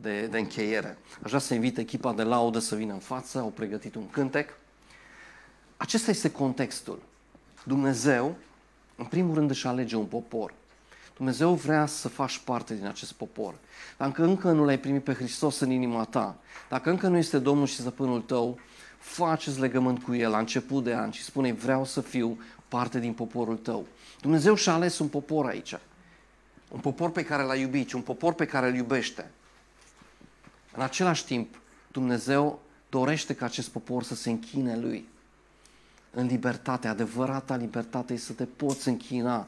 de, 0.02 0.28
de 0.28 0.38
încheiere. 0.38 0.98
Aș 1.22 1.28
vrea 1.30 1.40
să 1.40 1.54
invit 1.54 1.78
echipa 1.78 2.14
de 2.14 2.24
laudă 2.24 2.60
să 2.60 2.76
vină 2.76 2.94
în 2.94 3.00
față, 3.00 3.40
au 3.40 3.48
pregătit 3.48 3.96
un 3.96 4.10
cântec. 4.10 4.50
Acesta 5.78 6.12
este 6.12 6.32
contextul. 6.32 7.02
Dumnezeu, 7.64 8.36
în 8.96 9.06
primul 9.06 9.36
rând, 9.36 9.50
își 9.50 9.68
alege 9.68 9.96
un 9.96 10.06
popor. 10.06 10.54
Dumnezeu 11.18 11.54
vrea 11.54 11.86
să 11.86 12.10
faci 12.10 12.38
parte 12.38 12.76
din 12.76 12.86
acest 12.86 13.12
popor. 13.12 13.56
Dacă 13.98 14.24
încă 14.24 14.52
nu 14.52 14.66
l-ai 14.66 14.80
primit 14.80 15.04
pe 15.04 15.14
Hristos 15.14 15.60
în 15.60 15.70
inima 15.70 16.04
ta, 16.04 16.36
dacă 16.70 16.90
încă 16.90 17.08
nu 17.08 17.18
este 17.18 17.40
Domnul 17.40 17.66
și 17.66 17.80
Stăpânul 17.80 18.22
tău, 18.22 18.60
faceți 18.98 19.60
legământ 19.60 20.04
cu 20.04 20.16
El 20.16 20.30
la 20.30 20.38
început 20.38 20.84
de 20.84 20.94
an 20.94 21.12
și 21.12 21.24
spune 21.24 21.54
vreau 21.54 21.86
să 21.86 22.02
fiu 22.02 22.40
parte 22.68 23.00
din 23.00 23.14
poporul 23.14 23.58
tău. 23.58 23.86
Dumnezeu 24.22 24.56
și-a 24.56 24.74
ales 24.74 25.00
un 25.00 25.08
popor 25.08 25.46
aici. 25.46 25.76
Un 26.72 26.80
popor 26.80 27.12
pe 27.12 27.24
care 27.24 27.44
l-a 27.44 27.56
iubit, 27.56 27.94
un 27.94 28.02
popor 28.02 28.34
pe 28.34 28.46
care 28.46 28.68
îl 28.68 28.76
iubește. 28.76 29.32
În 30.76 30.82
același 30.82 31.26
timp, 31.26 31.56
Dumnezeu 31.92 32.60
dorește 32.90 33.34
ca 33.34 33.46
acest 33.46 33.70
popor 33.70 34.04
să 34.04 34.16
se 34.16 34.30
închine 34.30 34.78
lui. 34.78 35.08
În 36.14 36.26
libertate, 36.26 36.88
adevărata 36.88 37.56
libertate 37.56 38.14
este 38.14 38.26
să 38.26 38.34
te 38.34 38.46
poți 38.46 38.88
închina, 38.88 39.48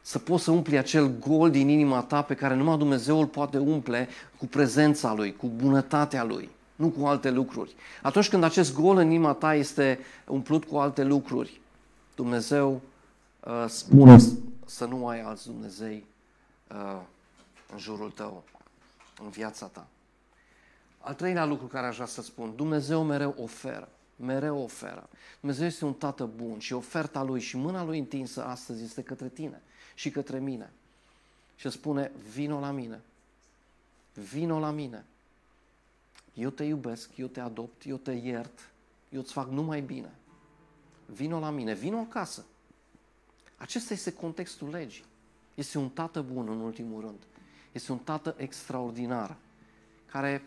să 0.00 0.18
poți 0.18 0.44
să 0.44 0.50
umpli 0.50 0.78
acel 0.78 1.18
gol 1.18 1.50
din 1.50 1.68
inima 1.68 2.02
ta 2.02 2.22
pe 2.22 2.34
care 2.34 2.54
numai 2.54 2.78
Dumnezeu 2.78 3.18
îl 3.18 3.26
poate 3.26 3.58
umple 3.58 4.08
cu 4.38 4.46
prezența 4.46 5.14
Lui, 5.14 5.36
cu 5.36 5.46
bunătatea 5.46 6.24
Lui, 6.24 6.50
nu 6.76 6.88
cu 6.88 7.06
alte 7.06 7.30
lucruri. 7.30 7.74
Atunci 8.02 8.28
când 8.28 8.44
acest 8.44 8.74
gol 8.74 8.96
în 8.96 9.10
inima 9.10 9.32
ta 9.32 9.54
este 9.54 9.98
umplut 10.26 10.64
cu 10.64 10.76
alte 10.76 11.04
lucruri, 11.04 11.60
Dumnezeu 12.14 12.80
uh, 13.44 13.64
spune 13.68 14.18
să 14.66 14.84
nu 14.84 15.08
ai 15.08 15.20
alți 15.20 15.46
Dumnezei 15.46 16.06
uh, 16.70 17.00
în 17.72 17.78
jurul 17.78 18.10
tău, 18.10 18.44
în 19.22 19.28
viața 19.28 19.66
ta. 19.66 19.86
Al 20.98 21.14
treilea 21.14 21.44
lucru 21.44 21.66
care 21.66 21.86
aș 21.86 21.94
vrea 21.94 22.06
să 22.06 22.22
spun, 22.22 22.56
Dumnezeu 22.56 23.04
mereu 23.04 23.34
oferă, 23.38 23.88
mereu 24.16 24.58
oferă. 24.58 25.08
Dumnezeu 25.40 25.66
este 25.66 25.84
un 25.84 25.94
tată 25.94 26.24
bun 26.24 26.58
și 26.58 26.72
oferta 26.72 27.22
Lui 27.22 27.40
și 27.40 27.56
mâna 27.56 27.84
Lui 27.84 27.98
întinsă 27.98 28.44
astăzi 28.44 28.84
este 28.84 29.02
către 29.02 29.28
tine 29.28 29.62
și 29.94 30.10
către 30.10 30.38
mine. 30.38 30.72
Și 31.56 31.70
spune, 31.70 32.12
vino 32.32 32.60
la 32.60 32.70
mine, 32.70 33.00
vino 34.12 34.58
la 34.58 34.70
mine. 34.70 35.04
Eu 36.34 36.50
te 36.50 36.64
iubesc, 36.64 37.16
eu 37.16 37.26
te 37.26 37.40
adopt, 37.40 37.86
eu 37.86 37.96
te 37.96 38.12
iert, 38.12 38.70
eu 39.08 39.20
îți 39.20 39.32
fac 39.32 39.48
numai 39.48 39.80
bine 39.80 40.12
vino 41.06 41.38
la 41.38 41.50
mine, 41.50 41.74
vino 41.74 41.98
acasă. 41.98 42.44
Acesta 43.56 43.92
este 43.92 44.12
contextul 44.12 44.68
legii. 44.68 45.04
Este 45.54 45.78
un 45.78 45.90
tată 45.90 46.22
bun 46.22 46.48
în 46.48 46.60
ultimul 46.60 47.00
rând. 47.00 47.18
Este 47.72 47.92
un 47.92 47.98
tată 47.98 48.34
extraordinar, 48.38 49.36
care 50.06 50.44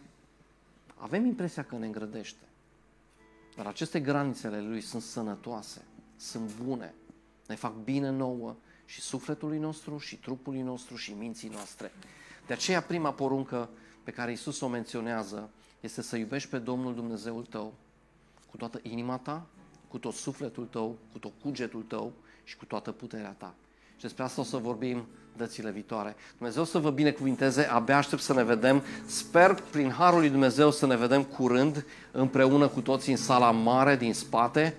avem 0.95 1.25
impresia 1.25 1.63
că 1.63 1.75
ne 1.75 1.85
îngrădește. 1.85 2.41
Dar 3.55 3.65
aceste 3.65 3.99
granițele 3.99 4.61
lui 4.61 4.81
sunt 4.81 5.01
sănătoase, 5.01 5.85
sunt 6.17 6.51
bune, 6.63 6.93
ne 7.47 7.55
fac 7.55 7.73
bine 7.73 8.09
nouă 8.09 8.55
și 8.85 9.01
sufletului 9.01 9.57
nostru, 9.57 9.97
și 9.97 10.15
trupului 10.15 10.61
nostru, 10.61 10.95
și 10.95 11.13
minții 11.13 11.49
noastre. 11.49 11.91
De 12.47 12.53
aceea 12.53 12.81
prima 12.81 13.13
poruncă 13.13 13.69
pe 14.03 14.11
care 14.11 14.31
Isus 14.31 14.59
o 14.59 14.67
menționează 14.67 15.49
este 15.79 16.01
să 16.01 16.17
iubești 16.17 16.49
pe 16.49 16.57
Domnul 16.57 16.95
Dumnezeul 16.95 17.45
tău 17.45 17.73
cu 18.49 18.57
toată 18.57 18.79
inima 18.83 19.17
ta, 19.17 19.45
cu 19.87 19.97
tot 19.97 20.13
sufletul 20.13 20.65
tău, 20.65 20.97
cu 21.11 21.19
tot 21.19 21.31
cugetul 21.41 21.83
tău 21.83 22.13
și 22.47 22.57
cu 22.57 22.65
toată 22.65 22.91
puterea 22.91 23.35
ta. 23.37 23.53
Și 23.95 24.01
despre 24.01 24.23
asta 24.23 24.41
o 24.41 24.43
să 24.43 24.57
vorbim 24.57 25.07
dățile 25.37 25.71
viitoare. 25.71 26.15
Dumnezeu 26.37 26.63
să 26.63 26.77
vă 26.77 26.89
binecuvinteze, 26.89 27.63
abia 27.63 27.97
aștept 27.97 28.21
să 28.21 28.33
ne 28.33 28.43
vedem. 28.43 28.83
Sper 29.05 29.63
prin 29.71 29.91
Harul 29.91 30.19
lui 30.19 30.29
Dumnezeu 30.29 30.71
să 30.71 30.85
ne 30.85 30.95
vedem 30.95 31.23
curând 31.23 31.85
împreună 32.11 32.67
cu 32.67 32.81
toții 32.81 33.11
în 33.11 33.17
sala 33.17 33.51
mare 33.51 33.95
din 33.95 34.13
spate. 34.13 34.75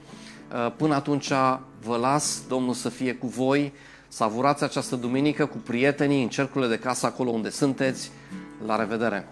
Uh, 0.53 0.73
până 0.77 0.95
atunci 0.95 1.33
vă 1.81 1.97
las, 1.97 2.43
Domnul 2.49 2.75
să 2.75 2.89
fie 2.89 3.15
cu 3.15 3.27
voi, 3.27 3.73
savurați 4.09 4.65
această 4.65 4.97
duminică 4.97 5.47
cu 5.47 5.57
prietenii 5.57 6.23
în 6.23 6.29
cercurile 6.29 6.71
de 6.71 6.79
casă 6.79 7.07
acolo 7.07 7.31
unde 7.31 7.51
sunteți. 7.51 8.11
La 8.67 8.77
revedere! 8.77 9.29